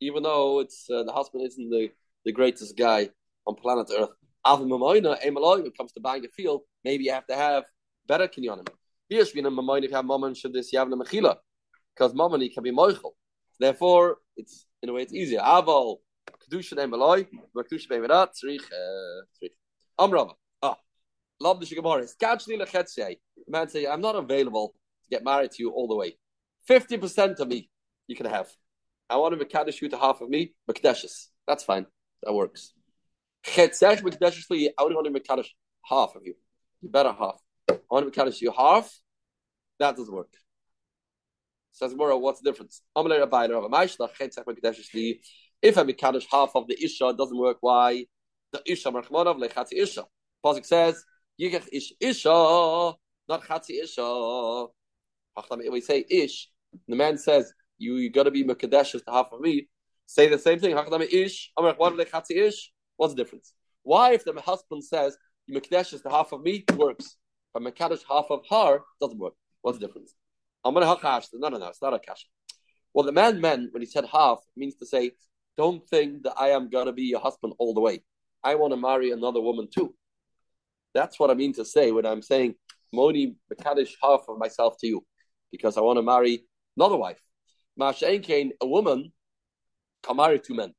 Even 0.00 0.22
though 0.24 0.60
it's 0.60 0.88
uh, 0.90 1.04
the 1.04 1.12
husband 1.12 1.46
isn't 1.46 1.70
the, 1.70 1.90
the 2.24 2.32
greatest 2.32 2.76
guy 2.76 3.08
on 3.46 3.54
planet 3.54 3.90
Earth. 3.96 4.10
Alvin 4.46 4.68
Mamoina, 4.68 5.20
Emaloi, 5.22 5.58
when 5.58 5.66
it 5.66 5.76
comes 5.76 5.92
to 5.92 6.00
buying 6.00 6.24
a 6.24 6.28
field, 6.28 6.62
maybe 6.84 7.04
you 7.04 7.12
have 7.12 7.26
to 7.26 7.34
have 7.34 7.64
better 8.06 8.28
kinyonim. 8.28 8.68
Here's 9.08 9.32
Vina 9.32 9.50
Mamoina, 9.50 9.84
if 9.84 9.90
you 9.90 9.96
have 9.96 10.04
Mammon, 10.04 10.34
should 10.34 10.52
this 10.52 10.72
Yavna 10.72 11.00
Mechila. 11.00 11.36
Because 11.94 12.14
Mammon 12.14 12.46
can 12.50 12.62
be 12.62 12.70
Moichel. 12.72 13.12
Therefore, 13.58 14.18
it's 14.36 14.66
in 14.82 14.88
a 14.88 14.92
way 14.92 15.02
it's 15.02 15.12
easier. 15.12 15.40
Aval 15.40 15.98
kedusha 16.50 16.76
name 16.76 16.90
maloi, 16.90 17.26
kedusha 17.56 17.88
that 17.88 18.30
tzrich 18.34 18.60
tzrich. 19.42 19.50
Amrava. 19.98 20.32
Ah, 20.62 20.76
love 21.40 21.60
the 21.60 21.66
shigamara. 21.66 22.04
Skachli 22.04 22.60
lechetzei. 22.60 23.16
The 23.36 23.44
man 23.48 23.68
say, 23.68 23.86
I'm 23.86 24.00
not 24.00 24.16
available 24.16 24.74
to 25.04 25.10
get 25.10 25.24
married 25.24 25.52
to 25.52 25.62
you 25.62 25.70
all 25.70 25.86
the 25.86 25.94
way. 25.94 26.18
Fifty 26.66 26.98
percent 26.98 27.38
of 27.40 27.48
me 27.48 27.70
you 28.08 28.16
can 28.16 28.26
have. 28.26 28.48
I 29.08 29.16
want 29.16 29.38
to 29.38 29.44
mekadesh 29.44 29.80
you 29.80 29.88
to 29.90 29.98
half 29.98 30.20
of 30.20 30.28
me, 30.28 30.54
mekadeshes. 30.68 31.28
That's 31.46 31.62
fine. 31.62 31.86
That 32.22 32.32
works. 32.32 32.72
Chetzech 33.46 34.02
mekadeshes 34.02 34.46
I 34.50 34.82
only 34.82 34.94
want 34.94 35.06
to 35.12 35.20
mekadesh 35.20 35.48
half 35.82 36.14
of 36.16 36.22
you. 36.24 36.34
You 36.80 36.88
better 36.88 37.12
half. 37.12 37.40
I 37.68 37.78
want 37.90 38.12
to 38.12 38.20
mekadesh 38.20 38.40
you 38.40 38.52
half. 38.52 38.92
That 39.78 39.96
doesn't 39.96 40.14
work. 40.14 40.32
Says 41.72 41.94
Mora, 41.94 42.16
what's 42.16 42.40
the 42.40 42.50
difference? 42.50 42.82
If 45.62 45.78
I 45.78 45.92
Kaddish 45.92 46.26
half 46.30 46.50
of 46.54 46.68
the 46.68 46.76
Isha, 46.84 47.08
it 47.08 47.16
doesn't 47.16 47.36
work. 47.36 47.56
Why? 47.60 48.06
The 48.52 48.62
Isha 48.64 48.92
Marchmanov 48.92 49.42
Lechatzi 49.42 49.72
Isha. 49.72 50.04
Pasuk 50.44 50.64
says, 50.64 51.04
Yigach 51.40 51.68
ish 51.72 51.92
isha, 52.00 52.28
not 53.28 53.42
chatzi 53.42 53.82
isha. 53.82 54.66
We 55.70 55.80
say 55.80 56.04
ish. 56.08 56.48
The 56.86 56.96
man 56.96 57.18
says, 57.18 57.52
you, 57.78 57.96
you 57.96 58.10
got 58.10 58.24
to 58.24 58.30
be 58.30 58.44
Mekadesh 58.44 58.92
to 58.92 59.02
half 59.08 59.32
of 59.32 59.40
me. 59.40 59.68
Say 60.06 60.28
the 60.28 60.38
same 60.38 60.60
thing. 60.60 60.76
ish. 61.10 61.50
What 61.56 61.96
chatzi 62.08 62.36
ish? 62.36 62.72
What's 62.96 63.14
the 63.14 63.22
difference? 63.22 63.52
Why, 63.82 64.12
if 64.12 64.24
the 64.24 64.32
husband 64.40 64.84
says, 64.84 65.16
you 65.46 65.60
Mekadesh 65.60 66.02
the 66.02 66.10
half 66.10 66.32
of 66.32 66.42
me, 66.42 66.64
works. 66.76 67.16
But 67.52 67.62
Mekadesh 67.62 68.02
half 68.08 68.26
of 68.30 68.40
her 68.50 68.80
doesn't 69.00 69.18
work. 69.18 69.34
What's 69.62 69.78
the 69.78 69.86
difference? 69.86 70.14
I'm 70.64 70.74
going 70.74 70.86
to 70.86 70.94
hakash. 70.94 71.28
No, 71.34 71.48
no, 71.48 71.58
no. 71.58 71.68
It's 71.68 71.82
not 71.82 71.94
a 71.94 71.98
kash. 71.98 72.26
Well, 72.94 73.04
the 73.04 73.12
man 73.12 73.40
meant 73.40 73.72
when 73.72 73.82
he 73.82 73.86
said 73.86 74.06
half 74.10 74.38
means 74.56 74.76
to 74.76 74.86
say, 74.86 75.12
don't 75.56 75.86
think 75.88 76.22
that 76.24 76.34
I 76.38 76.48
am 76.48 76.70
going 76.70 76.86
to 76.86 76.92
be 76.92 77.02
your 77.04 77.20
husband 77.20 77.54
all 77.58 77.74
the 77.74 77.80
way. 77.80 78.02
I 78.42 78.54
want 78.54 78.72
to 78.72 78.76
marry 78.76 79.10
another 79.10 79.40
woman 79.40 79.68
too. 79.72 79.94
That's 80.94 81.18
what 81.18 81.30
I 81.30 81.34
mean 81.34 81.52
to 81.54 81.64
say 81.64 81.90
when 81.90 82.06
I'm 82.06 82.22
saying 82.22 82.54
Moni 82.92 83.36
Makadish 83.52 83.94
half 84.02 84.22
of 84.28 84.38
myself 84.38 84.76
to 84.80 84.86
you, 84.86 85.04
because 85.50 85.76
I 85.76 85.80
want 85.80 85.98
to 85.98 86.02
marry 86.02 86.44
another 86.76 86.96
wife. 86.96 87.20
Masha'en 87.78 88.50
a 88.60 88.66
woman 88.66 89.12
can 90.02 90.16
marry 90.16 90.38
two 90.38 90.54
men. 90.54 90.72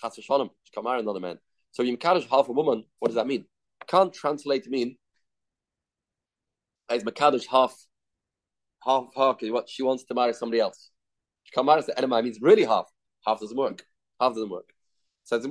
Chas 0.00 0.14
she 0.14 0.22
can 0.22 0.84
marry 0.84 1.00
another 1.00 1.20
man. 1.20 1.38
So 1.72 1.82
you 1.82 1.96
Makadish 1.96 2.28
half 2.28 2.48
a 2.48 2.52
woman, 2.52 2.84
what 2.98 3.08
does 3.08 3.16
that 3.16 3.26
mean? 3.26 3.46
Can't 3.86 4.12
translate 4.12 4.68
mean 4.68 4.96
as 6.88 7.02
Makadish 7.02 7.46
half 7.46 7.74
half 8.84 9.06
half 9.16 9.38
what 9.42 9.68
she 9.68 9.82
wants 9.82 10.04
to 10.04 10.14
marry 10.14 10.34
somebody 10.34 10.60
else. 10.60 10.90
She 11.44 11.52
can't 11.52 11.66
marry 11.66 11.82
the 11.82 11.96
enemy 11.98 12.22
means 12.22 12.38
really 12.40 12.64
half. 12.64 12.86
Half 13.26 13.40
doesn't 13.40 13.56
work. 13.56 13.84
Half 14.20 14.34
doesn't 14.34 14.50
work. 14.50 14.72
Says 15.24 15.44
a 15.44 15.48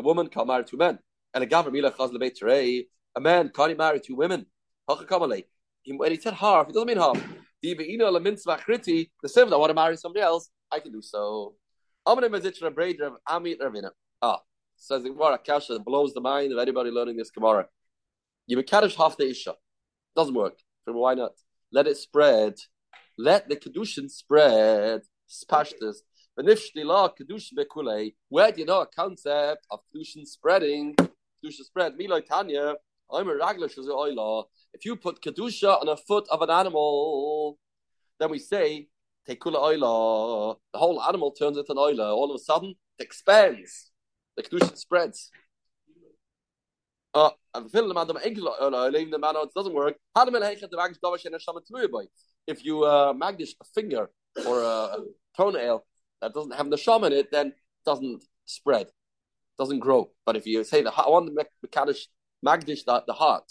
woman 0.00 0.28
can't 0.28 0.46
marry 0.46 0.64
two 0.64 0.76
men. 0.76 0.98
And 1.34 1.44
a 1.44 1.46
lebeit 1.46 2.86
A 3.16 3.20
man 3.20 3.50
can't 3.54 3.76
marry 3.76 4.00
two 4.00 4.14
women. 4.16 4.46
When 4.86 6.10
he 6.10 6.20
said 6.20 6.34
half, 6.34 6.68
it 6.68 6.74
doesn't 6.74 6.86
mean 6.86 6.98
half. 6.98 7.22
The 7.62 7.74
same, 9.26 9.52
I 9.52 9.56
want 9.56 9.70
to 9.70 9.74
marry 9.74 9.96
somebody 9.96 10.22
else, 10.22 10.50
I 10.70 10.80
can 10.80 10.92
do 10.92 11.02
so. 11.02 11.54
Ah, 12.10 12.16
says 14.76 15.02
the 15.02 15.10
Gemara, 15.10 15.38
Kasha 15.38 15.78
blows 15.78 16.14
the 16.14 16.22
mind 16.22 16.52
of 16.52 16.58
anybody 16.58 16.90
learning 16.90 17.18
this 17.18 17.30
Gemara. 17.30 17.68
You 18.46 18.62
kaddish 18.62 18.96
half 18.96 19.18
the 19.18 19.28
Isha. 19.28 19.54
Doesn't 20.16 20.34
work. 20.34 20.54
Why 20.86 21.12
not? 21.12 21.32
Let 21.70 21.86
it 21.86 21.98
spread. 21.98 22.54
Let 23.18 23.50
the 23.50 23.56
Kedushin 23.56 24.10
spread. 24.10 25.02
Spashtas. 25.28 25.96
Where 26.34 26.46
do 28.52 28.60
you 28.60 28.64
know 28.64 28.80
a 28.80 28.86
concept 28.86 29.66
of 29.70 29.80
Kedushin 29.94 30.24
spreading? 30.24 30.94
Kedusha 30.96 31.62
spread. 31.62 31.98
Miloi 31.98 32.24
Tanya. 32.24 32.76
I'm 33.12 33.28
a 33.28 33.34
Raglish 33.34 33.76
as. 33.78 33.86
If 34.72 34.86
you 34.86 34.96
put 34.96 35.20
Kedusha 35.20 35.78
on 35.78 35.88
a 35.90 35.96
foot 35.98 36.26
of 36.30 36.40
an 36.40 36.48
animal, 36.48 37.58
then 38.18 38.30
we 38.30 38.38
say, 38.38 38.88
Tekula 39.26 39.56
oila. 39.56 40.56
The 40.72 40.78
whole 40.78 41.02
animal 41.02 41.30
turns 41.32 41.56
into 41.56 41.72
an 41.72 41.78
oila. 41.78 42.14
All 42.14 42.30
of 42.30 42.36
a 42.36 42.38
sudden, 42.44 42.74
it 42.98 43.02
expands. 43.02 43.90
The 44.36 44.42
Kedusha 44.42 44.76
spreads. 44.76 45.30
Uh, 47.14 47.30
if 52.46 52.64
you 52.64 52.84
uh, 52.84 53.12
magdish 53.14 53.54
a 53.60 53.64
finger 53.74 54.10
or 54.46 54.62
a 54.62 54.98
toenail 55.36 55.84
that 56.20 56.34
doesn't 56.34 56.54
have 56.54 56.70
the 56.70 56.76
sham 56.76 57.04
in 57.04 57.12
it, 57.12 57.32
then 57.32 57.48
it 57.48 57.54
doesn't 57.84 58.24
spread, 58.44 58.88
doesn't 59.58 59.78
grow. 59.80 60.10
But 60.26 60.36
if 60.36 60.46
you 60.46 60.62
say 60.64 60.82
the 60.82 60.92
I 60.92 61.08
want 61.08 61.34
the 61.34 61.46
mekadish 61.66 62.06
magdish 62.44 62.84
the, 62.84 63.02
the 63.06 63.14
heart, 63.14 63.50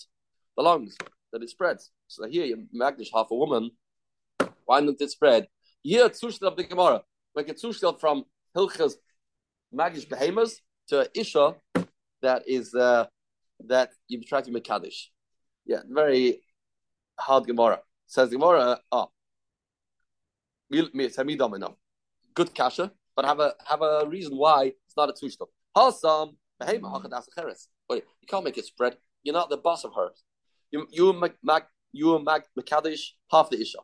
the 0.56 0.64
lungs, 0.64 0.96
that 1.34 1.42
it 1.42 1.50
spreads. 1.50 1.92
So 2.08 2.28
here 2.28 2.46
you 2.46 2.68
magdish 2.74 3.10
half 3.14 3.28
a 3.32 3.36
woman. 3.36 3.72
Why 4.66 4.82
doesn't 4.82 5.02
it 5.02 5.12
spread? 5.12 5.48
Here 5.88 6.10
tzushtel 6.10 6.48
of 6.48 6.58
the 6.58 6.66
Gemara, 6.66 7.02
like 7.34 7.48
a 7.48 7.54
tzushtel 7.54 7.98
from 7.98 8.26
hilchas 8.54 8.96
magdish 9.74 10.10
behemoths 10.10 10.60
to 10.90 11.10
isha 11.16 11.56
that 12.22 12.44
is 12.46 12.76
uh, 12.76 13.06
that 13.68 13.92
you 14.10 14.22
try 14.22 14.42
to 14.42 14.52
make 14.52 14.66
kaddish. 14.66 15.14
Yeah, 15.66 15.84
very 15.90 16.42
hard 17.18 17.48
Gemara. 17.48 17.80
Says 18.06 18.32
Gemara, 18.32 18.82
oh, 18.92 19.12
good 20.70 22.54
kasha, 22.54 22.92
but 23.16 23.24
have 23.24 23.40
a 23.40 23.54
have 23.66 23.82
a 23.82 24.06
reason 24.10 24.36
why 24.36 24.74
it's 24.86 24.98
not 24.98 25.10
a 25.10 25.14
tushta. 25.14 25.46
Hasam 25.74 26.36
Wait, 27.90 28.04
you 28.22 28.28
can't 28.28 28.44
make 28.44 28.58
it 28.58 28.66
spread. 28.66 28.98
You're 29.24 29.32
not 29.32 29.50
the 29.50 29.56
boss 29.56 29.86
of 29.86 29.94
her. 29.96 30.10
You 30.70 30.86
you 30.92 31.14
mag 31.14 31.64
you 31.94 32.20
mag 32.20 32.44
makadish 32.60 33.12
half 33.32 33.50
the 33.50 33.62
isha. 33.62 33.78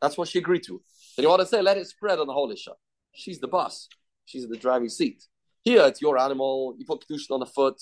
That's 0.00 0.16
what 0.16 0.28
she 0.28 0.38
agreed 0.38 0.62
to. 0.64 0.82
Then 1.16 1.24
you 1.24 1.28
want 1.28 1.40
to 1.40 1.46
say 1.46 1.62
let 1.62 1.76
it 1.76 1.86
spread 1.86 2.18
on 2.18 2.26
the 2.26 2.32
whole 2.32 2.50
isha. 2.50 2.72
She's 3.12 3.40
the 3.40 3.48
boss. 3.48 3.88
She's 4.24 4.44
in 4.44 4.50
the 4.50 4.56
driving 4.56 4.88
seat. 4.88 5.24
Here 5.62 5.84
it's 5.86 6.00
your 6.00 6.18
animal. 6.18 6.74
You 6.78 6.86
put 6.86 7.04
kedushin 7.06 7.32
on 7.32 7.40
the 7.40 7.46
foot 7.46 7.80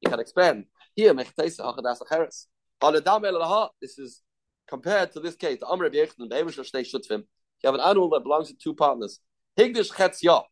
you 0.00 0.10
can 0.10 0.20
expand. 0.20 0.64
Here, 0.94 1.14
this 1.14 1.28
is 3.98 4.22
compared 4.68 5.12
to 5.12 5.20
this 5.20 5.34
case. 5.34 5.58
The 5.60 5.66
You 7.62 7.64
have 7.64 7.74
an 7.74 7.80
animal 7.80 8.10
that 8.10 8.22
belongs 8.22 8.48
to 8.48 8.54
two 8.54 8.74
partners. 8.74 9.20
Higdish 9.58 9.90
Chetzya. 9.92 10.44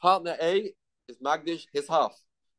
Partner 0.00 0.36
A 0.40 0.72
is 1.08 1.18
Magdish, 1.24 1.64
his 1.72 1.88
half. 1.88 2.14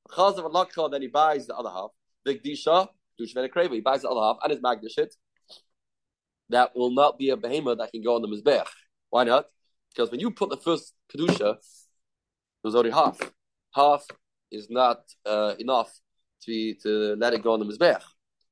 Chazav 0.10 0.46
and 0.46 0.94
then 0.94 1.02
he 1.02 1.08
buys 1.08 1.48
the 1.48 1.56
other 1.56 1.70
half. 1.70 1.92
Vigdisha, 2.28 2.88
Dush 3.18 3.34
Venekreva, 3.34 3.74
he 3.74 3.82
buys 3.82 4.02
the 4.02 4.10
other 4.10 4.22
half 4.22 4.38
and 4.44 4.52
his 4.52 4.62
Magdish 4.62 4.98
it. 4.98 5.16
That 6.52 6.76
will 6.76 6.92
not 6.92 7.18
be 7.18 7.30
a 7.30 7.38
behemoth 7.38 7.80
that 7.80 7.92
can 7.92 8.04
go 8.04 8.16
on 8.16 8.22
the 8.22 8.28
Mizbech. 8.28 8.68
Why 9.10 9.24
not? 9.24 9.46
Because 9.90 10.12
when 10.12 10.20
you 10.20 10.32
put 10.32 10.50
the 10.50 10.58
first 10.58 10.94
Kedusha, 11.14 11.58
there's 12.64 12.76
only 12.76 12.92
half. 12.92 13.20
Half 13.74 14.06
is 14.52 14.68
not 14.70 15.02
uh, 15.26 15.56
enough 15.60 15.92
to 16.44 16.74
to 16.84 17.16
let 17.18 17.34
it 17.34 17.44
go 17.44 17.54
on 17.54 17.60
the 17.60 17.66
mizbech. 17.66 18.02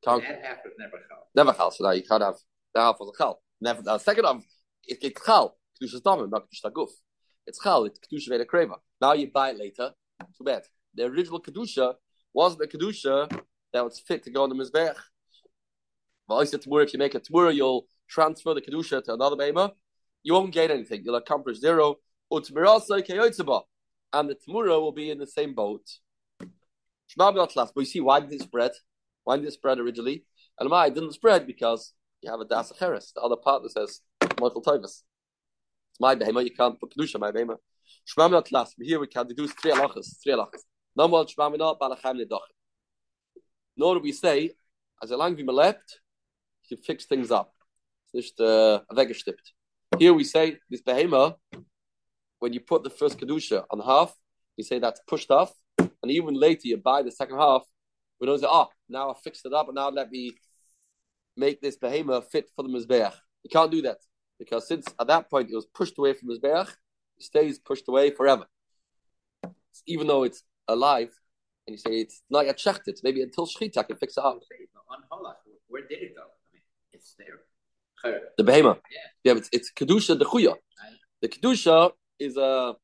Can't, 0.03 0.21
that 0.21 0.41
half 0.43 0.57
was 0.63 0.73
never 0.79 0.97
chal. 1.07 1.27
Never 1.35 1.53
chal. 1.53 1.71
So 1.71 1.83
now 1.83 1.91
you 1.91 2.03
can't 2.03 2.23
have 2.23 2.35
the 2.73 2.81
half 2.81 2.97
was 2.99 3.11
a 3.13 3.17
chal. 3.17 3.41
Never. 3.61 3.81
The 3.81 3.97
second 3.97 4.25
of 4.25 4.43
it 4.87 5.01
gets 5.01 5.25
chal. 5.25 5.57
Kedusha 5.81 6.01
damim, 6.01 6.29
not 6.29 6.45
kedusha 6.47 6.71
guf. 6.71 6.89
It's 7.45 7.61
chal. 7.61 7.85
It's 7.85 7.99
kedusha 7.99 8.29
veda 8.29 8.45
kreva. 8.45 8.75
Now 9.01 9.13
you 9.13 9.29
buy 9.31 9.51
it 9.51 9.57
later. 9.57 9.91
Too 10.37 10.43
bad. 10.43 10.63
The 10.95 11.05
original 11.05 11.41
kedusha 11.41 11.95
wasn't 12.33 12.63
a 12.63 12.67
kedusha 12.67 13.29
that 13.73 13.83
was 13.83 13.99
fit 13.99 14.23
to 14.23 14.31
go 14.31 14.43
on 14.43 14.49
the 14.49 14.55
mizbech. 14.55 14.95
Well, 14.95 14.95
I 14.95 14.95
said 14.95 14.95
tomorrow, 14.95 16.18
if 16.31 16.93
you 16.93 16.99
make 16.99 17.15
a 17.15 17.19
tomorrow, 17.19 17.49
you'll 17.49 17.87
transfer 18.07 18.53
the 18.53 18.61
kedusha 18.61 19.03
to 19.03 19.13
another 19.13 19.35
bema. 19.35 19.73
You 20.23 20.33
won't 20.33 20.53
gain 20.53 20.69
anything. 20.69 21.01
You'll 21.03 21.15
accomplish 21.15 21.59
zero. 21.59 21.97
And 22.31 22.45
the 24.29 24.35
tomorrow 24.45 24.79
will 24.79 24.91
be 24.91 25.09
in 25.09 25.17
the 25.17 25.27
same 25.27 25.53
boat. 25.53 25.87
But 27.17 27.71
you 27.75 27.85
see, 27.85 28.01
why 28.01 28.19
did 28.19 28.31
it 28.33 28.41
spread? 28.41 28.71
Why 29.23 29.37
did 29.37 29.45
it 29.45 29.53
spread 29.53 29.79
originally? 29.79 30.25
And 30.59 30.69
why 30.69 30.87
it 30.87 30.93
didn't 30.93 31.13
spread 31.13 31.47
because 31.47 31.93
you 32.21 32.29
have 32.29 32.39
a 32.41 32.45
das. 32.45 32.69
The 32.69 33.21
other 33.21 33.37
partner 33.37 33.69
says, 33.69 34.01
Michael 34.39 34.61
Toivus. 34.61 35.03
It's 35.91 35.99
my 35.99 36.15
behema, 36.15 36.43
you 36.43 36.51
can't 36.51 36.79
put 36.79 36.93
kedusha 36.95 37.19
my 37.19 37.31
behema. 37.31 37.57
Shmam 38.07 38.37
atlas. 38.37 38.75
Here 38.79 38.99
we 38.99 39.07
can 39.07 39.27
deduce 39.27 39.53
three 39.53 39.71
halachas. 39.71 40.21
Three 40.21 40.33
halachas. 40.33 40.63
Number 40.95 41.17
one, 41.17 41.25
shmam 41.25 41.57
not 41.57 41.79
balachem 41.79 42.19
nedach. 42.19 42.39
Nor 43.77 43.95
do 43.95 44.01
we 44.01 44.11
say, 44.11 44.51
as 45.01 45.11
a 45.11 45.17
lang 45.17 45.35
wie 45.35 45.43
lebt, 45.43 45.99
you 46.69 46.77
fix 46.77 47.05
things 47.05 47.31
up. 47.31 47.53
Äh, 48.13 48.79
Weggestippt. 48.91 49.53
Here 49.97 50.13
we 50.13 50.23
say, 50.23 50.57
this 50.69 50.81
behema, 50.81 51.35
when 52.39 52.53
you 52.53 52.59
put 52.59 52.83
the 52.83 52.89
first 52.89 53.19
kedusha 53.19 53.65
on 53.69 53.79
half, 53.79 54.15
we 54.57 54.63
say 54.63 54.79
that's 54.79 55.01
pushed 55.07 55.31
off, 55.31 55.53
and 55.77 56.11
even 56.11 56.33
later 56.33 56.67
you 56.67 56.77
buy 56.77 57.01
the 57.01 57.11
second 57.11 57.37
half, 57.37 57.63
we 58.19 58.27
don't 58.27 58.39
say, 58.39 58.47
oh, 58.49 58.67
now 58.87 59.09
I 59.11 59.13
fixed 59.23 59.45
it 59.45 59.53
up, 59.53 59.67
and 59.67 59.75
now 59.75 59.89
let 59.89 60.09
me 60.09 60.33
make 61.37 61.61
this 61.61 61.77
behemoth 61.77 62.29
fit 62.31 62.49
for 62.55 62.63
the 62.63 62.69
Mizbeach. 62.69 63.13
You 63.43 63.49
can't 63.49 63.71
do 63.71 63.81
that. 63.83 63.97
Because 64.37 64.67
since 64.67 64.85
at 64.99 65.07
that 65.07 65.29
point 65.29 65.49
it 65.51 65.55
was 65.55 65.65
pushed 65.65 65.97
away 65.97 66.13
from 66.13 66.29
Mizbeach, 66.29 66.69
it 67.17 67.23
stays 67.23 67.59
pushed 67.59 67.87
away 67.87 68.11
forever. 68.11 68.45
Even 69.85 70.07
though 70.07 70.23
it's 70.23 70.43
alive, 70.67 71.11
and 71.67 71.73
you 71.73 71.77
say 71.77 72.01
it's 72.01 72.21
not 72.29 72.45
yet 72.45 72.57
shechted, 72.57 72.97
maybe 73.03 73.21
until 73.21 73.45
Shchita 73.45 73.85
can 73.85 73.97
fix 73.97 74.17
it 74.17 74.23
up. 74.23 74.39
On 74.89 74.99
Holach, 75.11 75.35
where 75.67 75.87
did 75.87 76.01
it 76.01 76.15
go? 76.15 76.23
It's 76.99 77.15
there. 77.17 78.21
The 78.37 78.43
behemoth. 78.43 78.79
Yeah, 78.91 79.31
yeah 79.31 79.37
it's, 79.39 79.49
it's 79.51 79.71
Kedusha 79.71 80.17
the 80.17 80.25
Chuya. 80.25 80.55
The 81.21 81.27
Kedusha 81.27 81.91
is 82.17 82.37
a, 82.37 82.75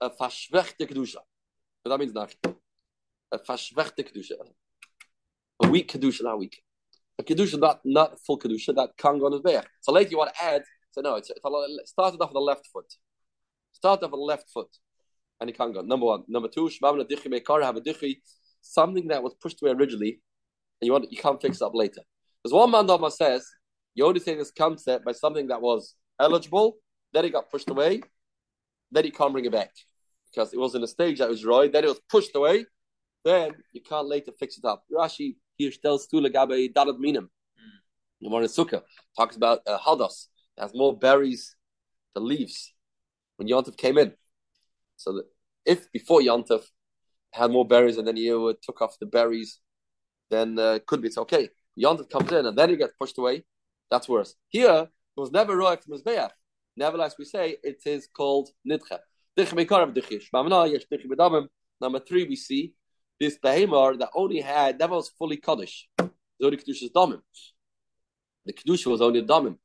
a 0.00 0.10
Fashvechte 0.10 0.84
Kedusha. 0.88 1.22
But 1.82 1.90
that 1.90 2.00
means 2.00 2.12
not 2.12 2.34
a 3.32 3.38
fashvechte 3.38 4.04
kedusha, 4.04 4.34
a 5.62 5.68
weak 5.68 5.92
kedusha, 5.92 6.22
not 6.22 6.38
weak. 6.38 6.62
A 7.18 7.22
kedusha, 7.22 7.58
not 7.58 7.80
not 7.84 8.18
full 8.20 8.38
kedusha, 8.38 8.74
that 8.74 8.90
can 8.96 9.18
go 9.18 9.26
on 9.26 9.32
his 9.32 9.40
back. 9.40 9.68
So 9.80 9.92
later 9.92 10.10
you 10.10 10.18
want 10.18 10.34
to 10.34 10.44
add. 10.44 10.62
So 10.92 11.00
no, 11.00 11.14
it's, 11.16 11.30
it's 11.30 11.90
started 11.90 12.20
off 12.20 12.30
with 12.30 12.34
the 12.34 12.40
left 12.40 12.66
foot. 12.72 12.92
Start 13.72 14.02
off 14.02 14.10
with 14.10 14.18
the 14.18 14.24
left 14.24 14.50
foot, 14.50 14.68
and 15.40 15.48
he 15.48 15.54
can't 15.54 15.72
go. 15.72 15.82
Number 15.82 16.06
one, 16.06 16.24
number 16.28 16.48
two, 16.48 16.68
shmamna 16.68 17.08
dichi 17.08 17.28
mekar 17.28 17.62
have 17.62 17.76
a 17.76 17.80
dichi. 17.80 18.16
something 18.60 19.08
that 19.08 19.22
was 19.22 19.34
pushed 19.34 19.62
away 19.62 19.72
originally, 19.72 20.20
and 20.80 20.86
you 20.86 20.92
want 20.92 21.10
you 21.10 21.18
can't 21.18 21.40
fix 21.40 21.60
it 21.60 21.62
up 21.62 21.74
later. 21.74 22.02
There's 22.42 22.52
one 22.52 22.70
man 22.70 22.86
Dama 22.86 23.10
says 23.10 23.46
you 23.94 24.06
only 24.06 24.20
say 24.20 24.34
this 24.34 24.50
concept 24.50 25.04
by 25.04 25.12
something 25.12 25.48
that 25.48 25.60
was 25.60 25.94
eligible, 26.18 26.76
then 27.12 27.24
it 27.24 27.32
got 27.32 27.50
pushed 27.50 27.70
away, 27.70 28.02
then 28.90 29.04
you 29.04 29.12
can't 29.12 29.32
bring 29.32 29.44
it 29.44 29.52
back 29.52 29.72
because 30.30 30.52
it 30.52 30.58
was 30.58 30.74
in 30.74 30.82
a 30.82 30.86
stage 30.86 31.18
that 31.18 31.28
was 31.28 31.44
right. 31.44 31.72
Then 31.72 31.84
it 31.84 31.88
was 31.88 32.00
pushed 32.08 32.34
away, 32.34 32.64
then 33.24 33.52
you 33.72 33.80
can't 33.82 34.06
later 34.06 34.32
fix 34.38 34.58
it 34.58 34.64
up. 34.64 34.84
Rashi 34.92 35.36
here 35.56 35.72
tells 35.82 36.06
to 36.06 36.20
Gabe 36.22 36.72
Dadat 36.72 36.98
Minim. 36.98 37.30
The 38.20 38.28
one 38.28 38.42
in 38.42 38.48
Sukkah 38.48 38.82
talks 39.16 39.36
about 39.36 39.60
uh, 39.66 39.78
Hadas 39.78 40.26
has 40.58 40.74
more 40.74 40.96
berries 40.96 41.56
than 42.14 42.26
leaves 42.26 42.74
when 43.36 43.48
Yontif 43.48 43.76
came 43.76 43.98
in. 43.98 44.12
So 44.96 45.12
that 45.12 45.24
if 45.64 45.90
before 45.92 46.20
Yontif 46.20 46.62
had 47.32 47.50
more 47.50 47.66
berries 47.66 47.96
and 47.96 48.06
then 48.06 48.16
you 48.16 48.54
took 48.62 48.82
off 48.82 48.98
the 48.98 49.06
berries, 49.06 49.58
then 50.30 50.58
uh, 50.58 50.78
could 50.86 51.00
be 51.00 51.08
it's 51.08 51.18
okay. 51.18 51.48
Yontif 51.78 52.10
comes 52.10 52.30
in 52.32 52.46
and 52.46 52.56
then 52.56 52.70
he 52.70 52.76
gets 52.76 52.92
pushed 52.98 53.18
away. 53.18 53.44
That's 53.90 54.08
worse. 54.08 54.34
Here, 54.48 54.88
it 55.16 55.20
was 55.20 55.32
never 55.32 55.56
from 55.56 55.98
Mizbeach. 55.98 56.30
Nevertheless, 56.76 57.16
we 57.18 57.24
say 57.24 57.56
it 57.62 57.82
is 57.84 58.08
called 58.14 58.50
Nidcha. 58.68 58.98
Number 61.80 62.00
three, 62.00 62.24
we 62.24 62.36
see 62.36 62.74
this 63.18 63.38
behemoth 63.38 63.98
that 63.98 64.10
only 64.14 64.40
had, 64.40 64.78
never 64.78 64.94
was 64.96 65.10
fully 65.18 65.36
Kaddish. 65.36 65.88
The 65.98 66.10
Kedusha's 66.40 66.90
Damim. 66.90 67.20
The 68.46 68.52
Kedusha 68.52 68.86
was 68.86 69.00
only 69.00 69.20
a 69.20 69.24
Damim. 69.24 69.56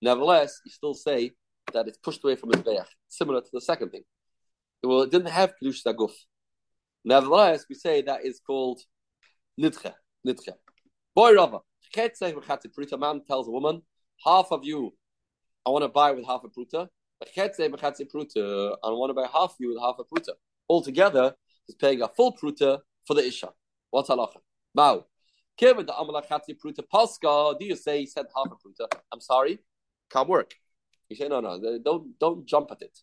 Nevertheless, 0.00 0.60
you 0.64 0.70
still 0.70 0.94
say 0.94 1.32
that 1.72 1.86
it's 1.86 1.98
pushed 1.98 2.24
away 2.24 2.36
from 2.36 2.50
his 2.50 2.62
Beach, 2.62 2.86
similar 3.08 3.40
to 3.40 3.50
the 3.52 3.60
second 3.60 3.90
thing. 3.90 4.04
Well, 4.82 5.02
it 5.02 5.10
didn't 5.10 5.28
have 5.28 5.54
Kedusha 5.62 5.84
Zaguf. 5.86 6.12
Nevertheless, 7.04 7.66
we 7.68 7.74
say 7.74 8.02
that 8.02 8.24
is 8.24 8.40
called 8.44 8.80
Nidcha. 9.60 9.94
Nidcha. 10.26 10.54
Boy 11.18 11.34
Rava. 11.34 11.58
Man 12.96 13.24
tells 13.26 13.48
a 13.48 13.50
woman, 13.50 13.82
half 14.24 14.52
of 14.52 14.64
you 14.64 14.92
I 15.66 15.70
want 15.70 15.82
to 15.82 15.88
buy 15.88 16.12
with 16.12 16.24
half 16.24 16.44
a 16.44 16.48
pruta. 16.48 16.88
I 17.20 17.26
want 18.90 19.10
to 19.10 19.14
buy 19.14 19.26
half 19.26 19.50
of 19.50 19.56
you 19.58 19.70
with 19.70 19.80
half 19.80 19.96
a 19.98 20.04
pruta. 20.04 20.34
Altogether, 20.68 21.34
he's 21.66 21.74
paying 21.74 22.02
a 22.02 22.08
full 22.08 22.36
pruta 22.36 22.78
for 23.04 23.14
the 23.14 23.24
isha. 23.26 23.48
What's 23.90 24.10
halacha? 24.10 24.36
Now, 24.76 25.06
given 25.56 25.86
the 25.86 25.92
amalachatzi 25.92 26.54
pruta 26.64 26.84
pascha, 26.88 27.58
do 27.58 27.66
you 27.66 27.74
say 27.74 27.98
he 27.98 28.06
said 28.06 28.26
half 28.36 28.46
a 28.46 28.50
pruta? 28.50 28.86
I'm 29.10 29.20
sorry, 29.20 29.58
can't 30.12 30.28
work. 30.28 30.54
You 31.08 31.16
say 31.16 31.26
no, 31.26 31.40
no, 31.40 31.80
don't 31.84 32.16
don't 32.20 32.46
jump 32.46 32.70
at 32.70 32.82
it. 32.82 32.96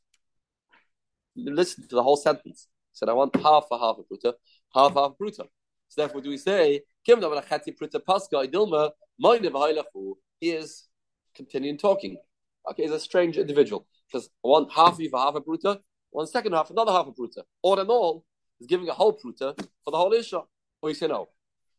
Listen 1.36 1.86
to 1.90 1.96
the 1.96 2.04
whole 2.04 2.16
sentence. 2.16 2.70
He 2.94 2.96
said 2.98 3.10
I 3.10 3.14
want 3.14 3.36
half 3.36 3.66
a 3.70 3.78
half 3.78 3.98
a 4.00 4.04
pruta, 4.04 4.36
half 4.74 4.94
half 4.94 5.12
a 5.20 5.22
pruta. 5.22 5.50
So 5.90 6.02
therefore, 6.02 6.22
do 6.22 6.30
we 6.30 6.38
say 6.38 6.84
given 7.06 7.22
the 7.22 7.30
amalachatzi 7.30 7.76
pruta 7.80 8.04
pascha 8.04 8.48
idilma 8.48 8.92
He 10.40 10.50
is 10.50 10.84
continuing 11.36 11.78
talking. 11.78 12.18
Okay, 12.70 12.84
he's 12.84 12.92
a 12.92 13.00
strange 13.00 13.38
individual 13.38 13.86
because 14.08 14.30
one 14.42 14.68
half 14.70 14.94
of 14.94 15.02
you 15.02 15.10
for 15.10 15.20
half 15.20 15.36
a 15.36 15.42
pruta, 15.42 15.80
one 16.10 16.28
second 16.28 16.54
half 16.54 16.70
another 16.72 16.92
half 16.92 17.08
a 17.08 17.12
pruta. 17.12 17.44
All 17.62 17.80
in 17.80 17.88
all, 17.88 18.26
he's 18.58 18.68
giving 18.68 18.90
a 18.90 18.94
whole 18.94 19.14
pruta 19.14 19.58
for 19.84 19.92
the 19.92 19.98
whole 19.98 20.14
isha. 20.14 20.42
Or 20.82 20.90
you 20.90 20.96
say 20.96 21.08
no, 21.08 21.30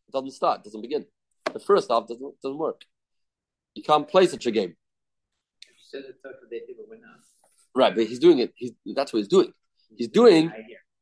it 0.09 0.13
doesn't 0.13 0.31
start, 0.31 0.61
it 0.61 0.65
doesn't 0.65 0.81
begin. 0.81 1.05
The 1.53 1.61
first 1.61 1.91
half 1.91 2.07
doesn't 2.07 2.41
doesn't 2.43 2.59
work. 2.59 2.83
You 3.75 3.83
can't 3.83 4.09
play 4.09 4.27
such 4.27 4.47
a 4.47 4.51
game. 4.51 4.77
Right, 7.75 7.95
but 7.95 8.07
he's 8.07 8.19
doing 8.19 8.39
it. 8.39 8.53
He's, 8.57 8.73
that's 8.95 9.13
what 9.13 9.19
he's 9.19 9.29
doing. 9.29 9.53
He's 9.97 10.09
doing. 10.09 10.51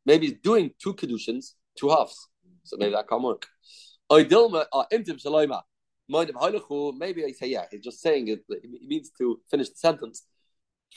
Maybe 0.05 0.27
he's 0.27 0.39
doing 0.43 0.71
two 0.83 0.95
kedushins, 0.95 1.53
two 1.79 1.89
halves. 1.89 2.29
So 2.65 2.77
maybe 2.77 2.93
that 2.93 3.09
can't 3.09 3.23
work. 3.23 3.47
Uh, 4.15 4.19
maybe 6.97 7.25
I 7.25 7.33
say 7.33 7.49
yeah. 7.49 7.65
He's 7.71 7.81
just 7.81 8.01
saying 8.01 8.29
it. 8.29 8.45
He 8.63 8.87
means 8.87 9.11
to 9.19 9.41
finish 9.51 9.71
the 9.71 9.77
sentence. 9.77 10.27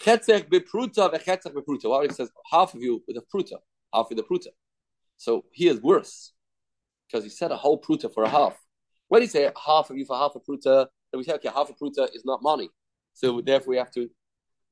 Bepruta 0.04 1.12
bepruta. 1.12 2.14
Says, 2.14 2.30
half 2.52 2.74
of 2.74 2.82
you 2.82 3.04
with 3.08 3.18
a 3.18 3.24
pruta, 3.34 3.58
half 3.94 4.10
with 4.10 4.20
a 4.20 4.24
pruta. 4.24 4.50
So 5.18 5.46
he 5.52 5.68
is 5.68 5.82
worse 5.82 6.34
because 7.08 7.24
he 7.24 7.30
said 7.30 7.52
a 7.52 7.58
whole 7.58 7.82
pruta 7.82 8.14
for 8.14 8.24
a 8.24 8.30
half. 8.30 8.58
When 9.08 9.22
he 9.22 9.28
say 9.28 9.50
half 9.66 9.90
of 9.90 9.98
you 9.98 10.06
for 10.06 10.18
half 10.18 10.36
a 10.36 10.40
pruta, 10.40 10.88
then 11.12 11.20
we 11.20 11.24
say 11.24 11.34
okay, 11.34 11.50
half 11.50 11.70
a 11.70 11.74
pruta 11.74 12.08
is 12.14 12.24
not 12.26 12.44
money. 12.44 12.70
So 13.14 13.42
therefore 13.42 13.72
we 13.72 13.78
have 13.78 13.92
to 13.92 14.10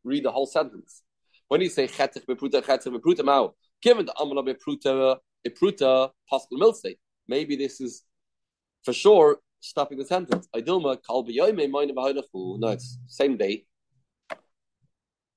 read 0.04 0.24
the 0.24 0.32
whole 0.32 0.46
sentence. 0.46 1.04
When 1.48 1.62
you 1.62 1.70
say 1.70 1.88
chetzech 1.88 2.26
bepruta 2.26 2.62
chetzech 2.62 2.96
bepruta 2.96 3.24
mao, 3.24 3.56
given 3.82 4.06
the 4.06 4.14
amala 4.14 4.46
bepruta 4.46 5.18
epruta 5.48 6.12
possible 6.30 6.60
milstate, 6.60 6.98
maybe 7.28 7.56
this 7.56 7.82
is 7.82 8.04
for 8.86 8.94
sure 8.94 9.38
stopping 9.60 9.98
the 9.98 10.06
sentence. 10.06 10.48
Idilma 10.56 10.98
kal 11.06 11.24
No, 12.60 12.68
it's 12.70 12.98
same 13.08 13.36
day 13.38 13.66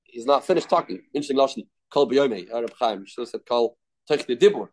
he's 0.09 0.27
not 0.27 0.45
finished 0.45 0.69
talking. 0.69 1.01
Interesting 1.15 1.37
lashon. 1.37 1.67
Kol 1.91 2.09
b'yome. 2.11 2.51
Arab 2.51 2.73
Chaim 2.79 3.05
should 3.07 3.23
have 3.23 3.29
said 3.29 3.47
teich 3.47 4.27
the 4.27 4.37
dibur. 4.37 4.69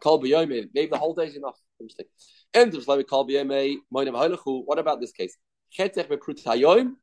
Kol 0.00 0.20
b'yome. 0.20 0.68
Maybe 0.74 0.88
the 0.88 0.98
whole 0.98 1.14
day 1.14 1.26
is 1.26 1.36
enough. 1.36 1.58
Interesting. 1.80 2.06
End 2.52 2.74
of 2.74 2.84
Slavi 2.84 3.06
kol 3.06 3.26
b'yome. 3.26 3.76
Moinav 3.94 4.16
ha'lechu. 4.16 4.62
What 4.64 4.78
about 4.78 5.00
this 5.00 5.12
case? 5.12 5.36
Chetech 5.76 6.08
beprut 6.08 6.42
hayoim. 6.44 6.94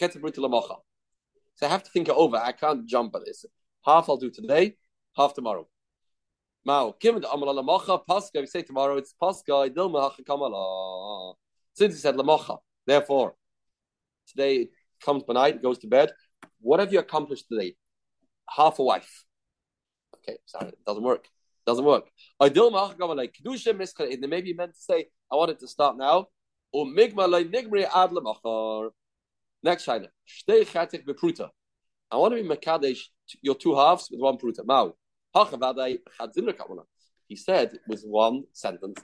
Chetech 0.00 0.20
beprut 0.20 0.36
lamacha. 0.36 0.76
So 1.56 1.66
I 1.66 1.70
have 1.70 1.84
to 1.84 1.90
think 1.90 2.08
it 2.08 2.14
over. 2.14 2.36
I 2.36 2.52
can't 2.52 2.86
jump 2.86 3.14
at 3.14 3.24
this. 3.24 3.44
Half 3.84 4.08
I'll 4.08 4.16
do 4.16 4.30
today, 4.30 4.76
half 5.16 5.34
tomorrow. 5.34 5.68
Mao, 6.64 6.94
given 6.98 7.20
the 7.20 7.30
Amal 7.30 7.54
Lamacha, 7.54 8.00
Pascha, 8.06 8.40
we 8.40 8.46
say 8.46 8.62
tomorrow 8.62 8.96
it's 8.96 9.14
Pascha, 9.20 9.68
Dilma 9.70 10.12
Kamala. 10.24 11.34
Since 11.74 11.94
he 11.94 12.00
said 12.00 12.16
Lamacha, 12.16 12.58
therefore, 12.86 13.34
today 14.28 14.68
comes 15.04 15.24
by 15.24 15.34
night, 15.34 15.62
goes 15.62 15.78
to 15.78 15.86
bed, 15.86 16.10
what 16.60 16.80
have 16.80 16.90
you 16.90 17.00
accomplished 17.00 17.46
today? 17.50 17.76
Half 18.48 18.78
a 18.78 18.82
wife. 18.82 19.24
Okay, 20.16 20.38
sorry, 20.46 20.68
it 20.68 20.84
doesn't 20.86 21.02
work. 21.02 21.28
Doesn't 21.66 21.84
work. 21.84 22.10
I 22.40 22.48
dilmacha, 22.48 24.28
maybe 24.28 24.48
you 24.48 24.56
meant 24.56 24.74
to 24.74 24.80
say, 24.80 25.06
I 25.30 25.36
wanted 25.36 25.58
to 25.58 25.68
start 25.68 25.98
now. 25.98 26.28
Um, 26.74 26.96
Next 29.62 29.84
China. 29.84 30.08
I 30.48 32.16
want 32.16 32.36
to 32.36 32.42
be 32.42 32.48
Makadesh, 32.48 33.00
your 33.40 33.54
two 33.54 33.74
halves 33.74 34.08
with 34.10 34.20
one 34.20 34.36
pruta. 34.36 34.64
Now, 34.66 34.94
he 37.28 37.36
said 37.36 37.78
with 37.88 38.02
one 38.04 38.44
sentence, 38.52 39.00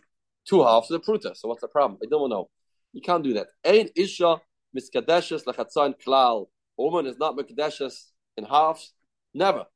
two 0.49 0.63
halves 0.63 0.91
of 0.91 1.03
the 1.03 1.13
pruta. 1.13 1.37
So 1.37 1.49
what's 1.49 1.61
the 1.61 1.69
problem? 1.69 1.99
I 2.03 2.07
don't 2.09 2.31
know. 2.31 2.49
You 2.93 3.01
can't 3.01 3.25
do 3.25 3.33
that. 3.35 3.49
Ein 3.65 3.89
isha 3.97 4.41
miskadeshes 4.77 5.45
lachatzain 5.45 5.95
klal 6.05 6.47
woman 6.77 7.07
is 7.07 7.19
not 7.19 7.37
Mekadeshus 7.37 8.11
in 8.37 8.45
halves. 8.45 8.93
Never. 9.35 9.67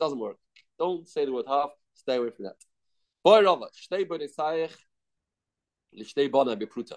Doesn't 0.00 0.18
work. 0.18 0.36
Don't 0.78 1.08
say 1.08 1.24
the 1.24 1.32
word 1.32 1.46
half. 1.48 1.70
Stay 1.94 2.16
away 2.16 2.30
from 2.30 2.44
that. 2.46 2.56
Boy 3.24 3.42
Rava, 3.42 3.66
Shtei 3.76 4.06
B'Nisayich, 4.06 4.74
Lishtei 5.98 6.30
Bona 6.30 6.56
Bepruta. 6.56 6.96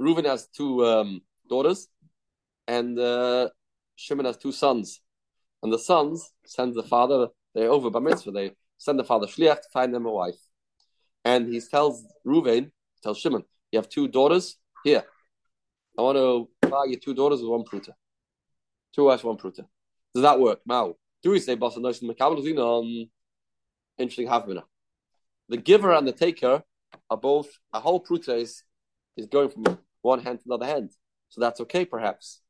Reuven 0.00 0.24
has 0.24 0.48
two 0.48 0.84
um, 0.86 1.20
daughters, 1.48 1.88
and 2.66 2.98
uh, 2.98 3.50
Shimon 3.96 4.24
has 4.24 4.38
two 4.38 4.52
sons. 4.52 5.02
And 5.62 5.70
the 5.70 5.78
sons 5.78 6.32
send 6.46 6.74
the 6.74 6.82
father, 6.82 7.28
they're 7.54 7.70
over 7.70 7.90
by 7.90 8.00
mitzvah, 8.00 8.30
they 8.30 8.52
send 8.78 8.98
the 8.98 9.04
father 9.04 9.26
Shliach 9.26 9.56
to 9.56 9.68
find 9.72 9.94
them 9.94 10.06
a 10.06 10.10
wife. 10.10 10.38
And 11.24 11.52
he 11.52 11.60
tells 11.60 12.04
Reuven, 12.26 12.70
tells 13.02 13.18
Shimon, 13.18 13.44
you 13.72 13.78
have 13.78 13.88
two 13.88 14.08
daughters, 14.08 14.56
here. 14.84 15.04
I 15.98 16.02
want 16.02 16.16
to 16.16 16.68
buy 16.68 16.84
you 16.86 16.96
two 16.96 17.14
daughters 17.14 17.40
with 17.40 17.50
one 17.50 17.64
pruta. 17.64 17.92
Two 18.94 19.04
wives, 19.04 19.22
one 19.22 19.36
pruta. 19.36 19.66
Does 20.14 20.22
that 20.22 20.40
work? 20.40 20.60
Now, 20.66 20.94
do 21.22 21.30
we 21.30 21.40
say 21.40 21.54
boss 21.54 21.76
and 21.76 21.84
on 21.84 22.58
um, 22.58 23.10
interesting 23.98 24.26
havmina? 24.26 24.62
The 25.48 25.58
giver 25.58 25.92
and 25.92 26.06
the 26.06 26.12
taker 26.12 26.62
are 27.10 27.16
both 27.16 27.48
a 27.72 27.80
whole 27.80 28.02
pruta 28.02 28.40
is, 28.40 28.62
is 29.16 29.26
going 29.26 29.50
from 29.50 29.78
one 30.02 30.20
hand 30.20 30.38
to 30.40 30.44
the 30.46 30.54
other 30.54 30.66
hand. 30.66 30.90
So 31.28 31.40
that's 31.40 31.60
okay, 31.60 31.84
perhaps. 31.84 32.40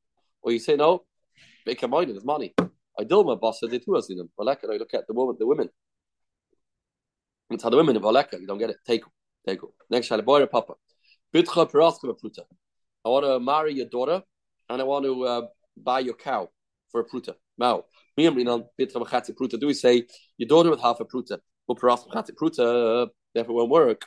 Or 0.43 0.53
you 0.53 0.59
say 0.59 0.77
no, 0.77 1.05
make 1.67 1.83
a 1.83 1.89
mind, 1.89 2.11
there's 2.11 2.25
money. 2.25 2.55
I 2.99 3.05
do 3.05 3.25
my 3.25 3.35
boss 3.35 3.63
it 3.63 3.85
too 3.85 3.97
as 3.97 4.11
in 4.11 4.19
them. 4.19 4.31
I 4.39 4.45
look 4.45 4.95
at 4.95 5.07
the 5.07 5.15
woman, 5.15 5.37
the 5.39 5.47
women. 5.47 5.69
It's 7.51 7.63
how 7.63 7.71
the 7.71 7.77
women 7.77 7.97
in 7.97 8.03
Valeka, 8.03 8.41
you 8.41 8.47
don't 8.47 8.59
get 8.59 8.71
it. 8.71 8.77
Take 8.87 9.03
take 9.47 9.61
Next 9.91 10.07
shall 10.07 10.23
boy 10.23 10.43
or 10.43 10.47
papa. 10.47 10.75
Bitcha 11.35 11.71
peraska 11.71 12.15
pruta. 12.23 12.45
I 13.05 13.09
want 13.09 13.25
to 13.25 13.41
marry 13.41 13.75
your 13.75 13.87
daughter 13.87 14.23
and 14.69 14.81
I 14.81 14.85
want 14.85 15.05
to 15.05 15.25
uh, 15.25 15.43
buy 15.77 16.01
your 16.01 16.15
cow 16.15 16.51
for 16.91 17.01
a 17.01 17.05
pruta. 17.05 17.35
Now, 17.57 17.85
me 18.17 18.27
and 18.27 18.37
Rina, 18.37 18.59
bidcha 18.79 18.97
a 18.97 19.05
chatzik 19.05 19.37
pruta. 19.37 19.59
do 19.59 19.67
we 19.67 19.75
say 19.75 20.07
your 20.37 20.49
daughter 20.49 20.71
with 20.71 20.81
half 20.81 21.01
a 21.01 21.05
pruta? 21.05 21.39
pruta, 21.69 23.09
therefore 23.35 23.55
won't 23.55 23.71
work. 23.71 24.07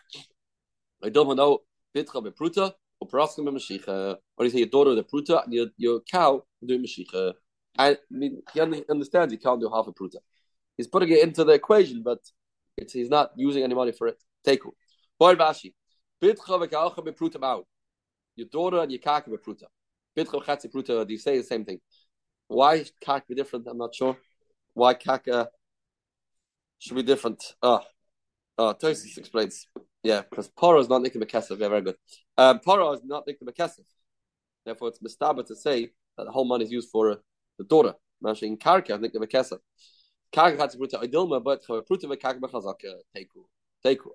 I 1.04 1.10
don't 1.10 1.36
know. 1.36 1.60
Bitra 1.96 2.22
pruta 2.34 2.74
or 3.00 3.08
paraska 3.08 3.40
b'mashicha. 3.40 4.18
Or 4.38 4.46
you 4.46 4.52
say 4.52 4.60
your 4.60 4.68
daughter 4.68 4.92
with 4.92 5.00
a 5.00 5.04
pruta 5.04 5.44
and 5.44 5.54
your, 5.54 5.68
your 5.78 6.02
cow 6.02 6.44
doing 6.66 6.84
mashicha. 6.84 7.34
I 7.78 7.98
mean, 8.10 8.42
he 8.54 8.62
understands 8.62 9.32
he 9.32 9.38
can't 9.38 9.60
do 9.60 9.70
half 9.74 9.88
a 9.88 9.92
pruta. 9.92 10.18
He's 10.78 10.88
putting 10.88 11.10
it 11.10 11.24
into 11.24 11.44
the 11.44 11.54
equation, 11.54 12.04
but 12.04 12.20
he's 12.92 13.10
not 13.10 13.32
using 13.36 13.64
any 13.64 13.76
money 13.76 13.92
for 13.92 14.08
it. 14.08 14.18
Teku. 14.46 14.72
Boy 15.20 15.36
ma'u. 15.36 15.72
Your 18.36 18.48
daughter 18.52 18.80
and 18.80 18.92
your 18.92 19.00
kaka 19.00 19.30
bepruta. 19.30 19.66
Bitcha 20.18 20.44
v'chatzi 20.44 20.72
pruta, 20.72 21.06
do 21.06 21.14
you 21.14 21.20
say 21.20 21.38
the 21.38 21.44
same 21.44 21.66
thing? 21.66 21.80
Why 22.48 22.86
kaka 23.04 23.26
be 23.30 23.36
different? 23.36 23.68
I'm 23.68 23.78
not 23.78 23.94
sure. 23.94 24.18
Why 24.74 24.94
kaka 24.94 25.50
should 26.80 26.96
be 26.96 27.04
different? 27.04 27.44
Ah, 27.62 27.84
oh, 28.58 28.70
oh, 28.70 28.74
Tosis 28.74 29.18
explains. 29.18 29.68
Yeah, 30.04 30.22
because 30.22 30.50
Poro 30.50 30.82
is 30.82 30.90
not 30.90 31.02
Nikim 31.02 31.24
Bekesef. 31.24 31.60
Yeah, 31.60 31.70
very 31.70 31.82
good. 31.82 31.96
Um, 32.38 32.60
Poro 32.60 32.94
is 32.94 33.02
not 33.04 33.26
Nikim 33.28 33.44
Bekesef. 33.44 33.86
Therefore, 34.66 34.90
it's 34.90 35.00
mistaba 35.00 35.46
to 35.46 35.56
say 35.56 35.92
that 36.18 36.26
the 36.26 36.32
whole 36.32 36.46
money 36.46 36.66
is 36.66 36.72
used 36.72 36.90
for 36.90 37.12
uh, 37.12 37.16
the 37.58 37.64
daughter. 37.64 37.94
Mashing 38.22 38.54
in 38.54 38.58
Karka, 38.58 38.98
Nikim 38.98 39.22
Bekesef. 39.24 39.60
Karka 40.34 40.58
had 40.58 40.70
to 40.72 40.78
put 40.78 40.92
Idilma, 40.92 41.44
but 41.44 41.64
Pruta 41.66 42.06
Vekaka 42.06 42.40
Bechazaka, 42.40 42.90
uh, 42.90 43.02
Teku. 43.16 43.44
Teku. 43.86 44.12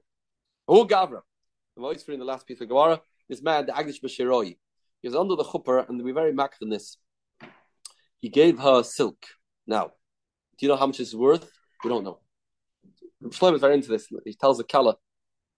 Who 0.66 0.86
Gavra? 0.86 1.20
The 1.76 1.80
voice 1.80 2.02
for 2.02 2.12
in 2.12 2.18
the 2.18 2.24
last 2.24 2.46
piece 2.46 2.60
of 2.60 2.68
Gemara, 2.68 3.00
this 3.28 3.42
man, 3.42 3.66
the 3.66 3.72
Agdish 3.72 4.00
Bashiroi, 4.02 4.56
he 5.00 5.08
was 5.08 5.14
under 5.14 5.36
the 5.36 5.44
chupper, 5.44 5.88
and 5.88 6.02
be 6.04 6.12
very 6.12 6.32
mak 6.32 6.54
in 6.60 6.70
this, 6.70 6.96
he 8.18 8.28
gave 8.28 8.58
her 8.58 8.82
silk. 8.82 9.26
Now, 9.66 9.92
do 10.58 10.66
you 10.66 10.68
know 10.68 10.76
how 10.76 10.86
much 10.86 10.98
it's 10.98 11.14
worth? 11.14 11.48
We 11.84 11.90
don't 11.90 12.02
know. 12.02 12.18
Shlomo 13.22 13.54
is 13.54 13.60
very 13.60 13.74
into 13.74 13.90
this. 13.90 14.08
He 14.24 14.34
tells 14.34 14.58
the 14.58 14.64
Kala 14.64 14.96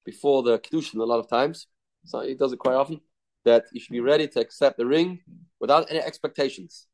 before 0.04 0.42
the 0.42 0.58
Kedushin 0.58 1.00
a 1.00 1.04
lot 1.04 1.20
of 1.20 1.28
times, 1.28 1.68
so 2.04 2.20
he 2.20 2.34
does 2.34 2.52
it 2.52 2.58
quite 2.58 2.74
often, 2.74 3.00
that 3.44 3.64
you 3.72 3.80
should 3.80 3.92
be 3.92 4.00
ready 4.00 4.28
to 4.28 4.40
accept 4.40 4.76
the 4.76 4.84
ring 4.84 5.20
without 5.58 5.90
any 5.90 6.00
expectations. 6.00 6.86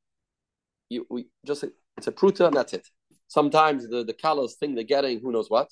You 0.89 1.07
we 1.11 1.27
just 1.45 1.65
it's 1.97 2.07
a 2.07 2.13
pruta 2.13 2.47
and 2.47 2.57
that's 2.57 2.73
it. 2.73 2.87
Sometimes 3.29 3.89
the, 3.89 4.05
the 4.05 4.15
Kalas 4.15 4.53
think 4.55 4.75
they're 4.75 4.85
getting 4.85 5.21
who 5.21 5.33
knows 5.33 5.51
what, 5.51 5.69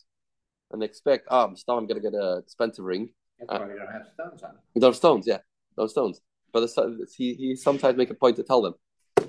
and 0.72 0.83
they 0.83 0.87
expect, 0.87 1.29
oh, 1.31 1.44
I'm, 1.44 1.57
still, 1.57 1.79
I'm 1.79 1.87
going 1.87 2.03
to 2.03 2.11
get 2.11 2.18
a 2.18 2.38
expensive 2.38 2.85
ring. 2.85 3.11
That's 3.38 3.53
uh, 3.53 3.66
they 3.66 3.74
don't 3.74 3.92
have 3.92 4.07
stones 4.12 4.42
on 4.42 4.50
it. 4.74 4.85
Have 4.85 4.96
stones, 4.96 5.27
yeah, 5.27 5.38
no 5.79 5.87
stones. 5.87 6.20
But 6.53 6.64
it's, 6.64 7.14
he, 7.14 7.35
he 7.35 7.57
sometimes 7.57 7.96
make 7.96 8.11
a 8.11 8.14
point 8.14 8.37
to 8.37 8.42
tell 8.42 8.62
them 8.62 8.74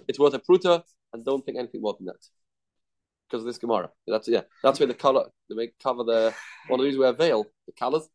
it's 0.08 0.20
worth 0.20 0.34
a 0.34 0.40
pruta 0.40 0.84
and 1.14 1.26
don't 1.26 1.46
think 1.46 1.58
anything 1.58 1.82
more 1.82 1.96
than 1.98 2.08
that 2.08 2.24
because 3.28 3.42
of 3.42 3.48
this 3.48 3.58
Gemara. 3.58 3.90
That's 4.08 4.28
yeah. 4.28 4.42
That's 4.64 4.80
where 4.80 4.88
the 4.88 4.94
color 4.94 5.26
they 5.50 5.56
make 5.56 5.78
cover 5.82 6.04
the 6.04 6.34
one 6.68 6.80
of 6.80 6.86
these 6.86 6.98
wear 6.98 7.12
we 7.12 7.18
veil 7.18 7.46
the 7.68 7.74
colors. 7.74 8.08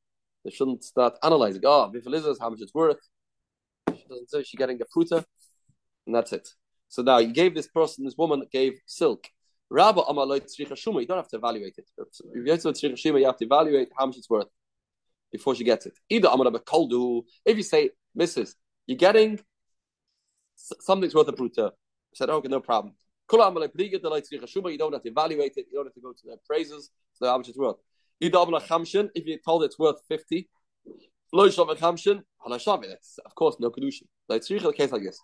They 0.44 0.50
shouldn't 0.50 0.84
start 0.84 1.18
analyzing. 1.22 1.62
Ah, 1.66 1.88
oh, 1.88 1.92
Bifalizas, 1.92 2.36
how 2.40 2.50
much 2.50 2.60
it's 2.62 2.74
worth. 2.74 2.98
She 3.88 4.04
doesn't 4.08 4.30
say 4.30 4.42
she's 4.42 4.58
getting 4.58 4.80
a 4.80 4.84
pruta, 4.84 5.24
and 6.06 6.14
that's 6.14 6.32
it. 6.32 6.48
So 6.90 7.00
now 7.02 7.18
you 7.18 7.32
gave 7.32 7.54
this 7.54 7.68
person, 7.68 8.04
this 8.04 8.16
woman 8.18 8.44
gave 8.52 8.78
silk. 8.84 9.26
Rabba 9.70 10.02
Amaloit 10.02 10.44
Shuma, 10.44 11.00
you 11.00 11.06
don't 11.06 11.16
have 11.16 11.28
to 11.28 11.36
evaluate 11.36 11.78
it. 11.78 11.88
If 11.96 12.20
you 12.34 12.44
get 12.44 12.60
to 12.60 12.68
Shuma, 12.68 13.20
you 13.20 13.26
have 13.26 13.38
to 13.38 13.44
evaluate 13.46 13.88
how 13.96 14.06
much 14.06 14.18
it's 14.18 14.28
worth 14.28 14.48
before 15.30 15.54
she 15.54 15.64
gets 15.64 15.86
it. 15.86 15.96
Either 16.10 16.28
Amar 16.28 16.50
Koldu, 16.50 17.22
if 17.46 17.56
you 17.56 17.62
say, 17.62 17.90
Mrs., 18.18 18.56
you're 18.86 18.98
getting 18.98 19.38
something's 20.56 21.14
worth 21.14 21.28
a 21.28 21.32
pruta. 21.32 21.68
I 21.68 21.72
said, 22.14 22.28
okay, 22.28 22.48
no 22.48 22.60
problem. 22.60 22.94
You 23.32 23.38
don't 23.38 23.54
have 24.92 25.02
to 25.02 25.08
evaluate 25.08 25.52
it. 25.56 25.66
You 25.70 25.76
don't 25.78 25.86
have 25.86 25.94
to 25.94 26.00
go 26.00 26.12
to 26.12 26.26
their 26.26 26.38
praises. 26.44 26.90
So 27.14 27.26
how 27.26 27.38
much 27.38 27.48
it's 27.48 27.56
worth. 27.56 27.76
If 28.20 28.32
you're 28.32 29.38
told 29.44 29.62
it's 29.62 29.78
worth 29.78 30.02
50, 30.08 30.48
that's 31.32 31.58
of 31.58 33.34
course 33.36 33.56
no 33.60 33.70
kedushin. 33.70 34.08
Like 34.28 34.44
the 34.44 34.72
case 34.76 34.90
like 34.90 35.02
this. 35.04 35.20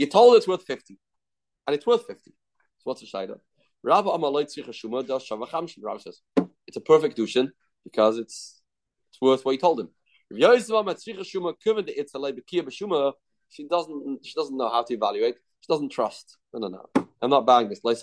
You 0.00 0.06
told 0.06 0.36
it's 0.36 0.48
worth 0.48 0.64
50, 0.64 0.98
and 1.66 1.76
it's 1.76 1.86
worth 1.86 2.06
50. 2.06 2.30
So 2.30 2.32
what's 2.84 3.02
the 3.02 3.06
shaida? 3.06 3.38
Rav 3.82 4.06
says 4.50 4.66
it's 6.66 6.76
a 6.78 6.80
perfect 6.80 7.18
kedushin 7.18 7.50
because 7.84 8.16
it's 8.16 8.62
it's 9.10 9.20
worth 9.20 9.44
what 9.44 9.52
you 9.52 9.58
told 9.58 9.80
him. 9.80 9.90
She 10.32 10.40
doesn't 13.68 14.24
she 14.24 14.32
doesn't 14.34 14.56
know 14.56 14.70
how 14.70 14.84
to 14.84 14.94
evaluate. 14.94 15.34
She 15.60 15.66
doesn't 15.68 15.90
trust. 15.90 16.38
No, 16.54 16.66
no, 16.66 16.68
no. 16.68 16.88
I'm 17.20 17.28
not 17.28 17.44
buying 17.44 17.68
this. 17.68 17.80
Even 17.84 17.98
if 17.98 18.00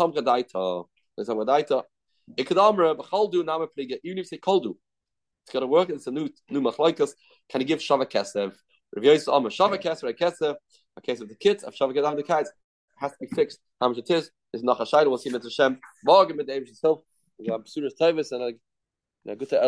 they 4.29 4.37
koldu, 4.37 4.77
it's 5.41 5.51
got 5.51 5.61
to 5.61 5.67
work. 5.67 5.89
It's 5.89 6.05
a 6.05 6.11
new 6.11 6.29
new 6.51 6.61
machlaikas. 6.61 7.13
Can 7.49 7.61
he 7.61 7.65
give 7.65 7.79
shava 7.79 8.05
kesev? 8.05 8.53
Rav 8.95 9.03
Yosef 9.03 9.33
amra 9.33 9.49
shava 9.49 9.83
kesev. 9.83 10.57
Case 11.03 11.21
of 11.21 11.29
the 11.29 11.35
kids, 11.35 11.63
of 11.63 11.73
shava 11.73 11.93
kesev, 11.93 12.15
the 12.15 12.23
kids 12.23 12.51
has 12.97 13.11
to 13.11 13.17
be 13.21 13.27
fixed. 13.27 13.59
How 13.79 13.89
much 13.89 13.99
it 13.99 14.09
is 14.09 14.31
is 14.53 14.63
nachashayla. 14.63 15.07
We'll 15.07 15.17
see 15.17 15.29
Mitzvah 15.29 15.49
Hashem. 15.49 15.79
Morgen 16.03 16.37
mit 16.37 16.47
David 16.47 16.67
himself. 16.67 17.01
We 17.37 17.47
have 17.47 17.63
Psuras 17.65 17.91
Tavis 17.99 18.31
and 18.31 18.57
a 19.27 19.35
good 19.35 19.49
to 19.49 19.61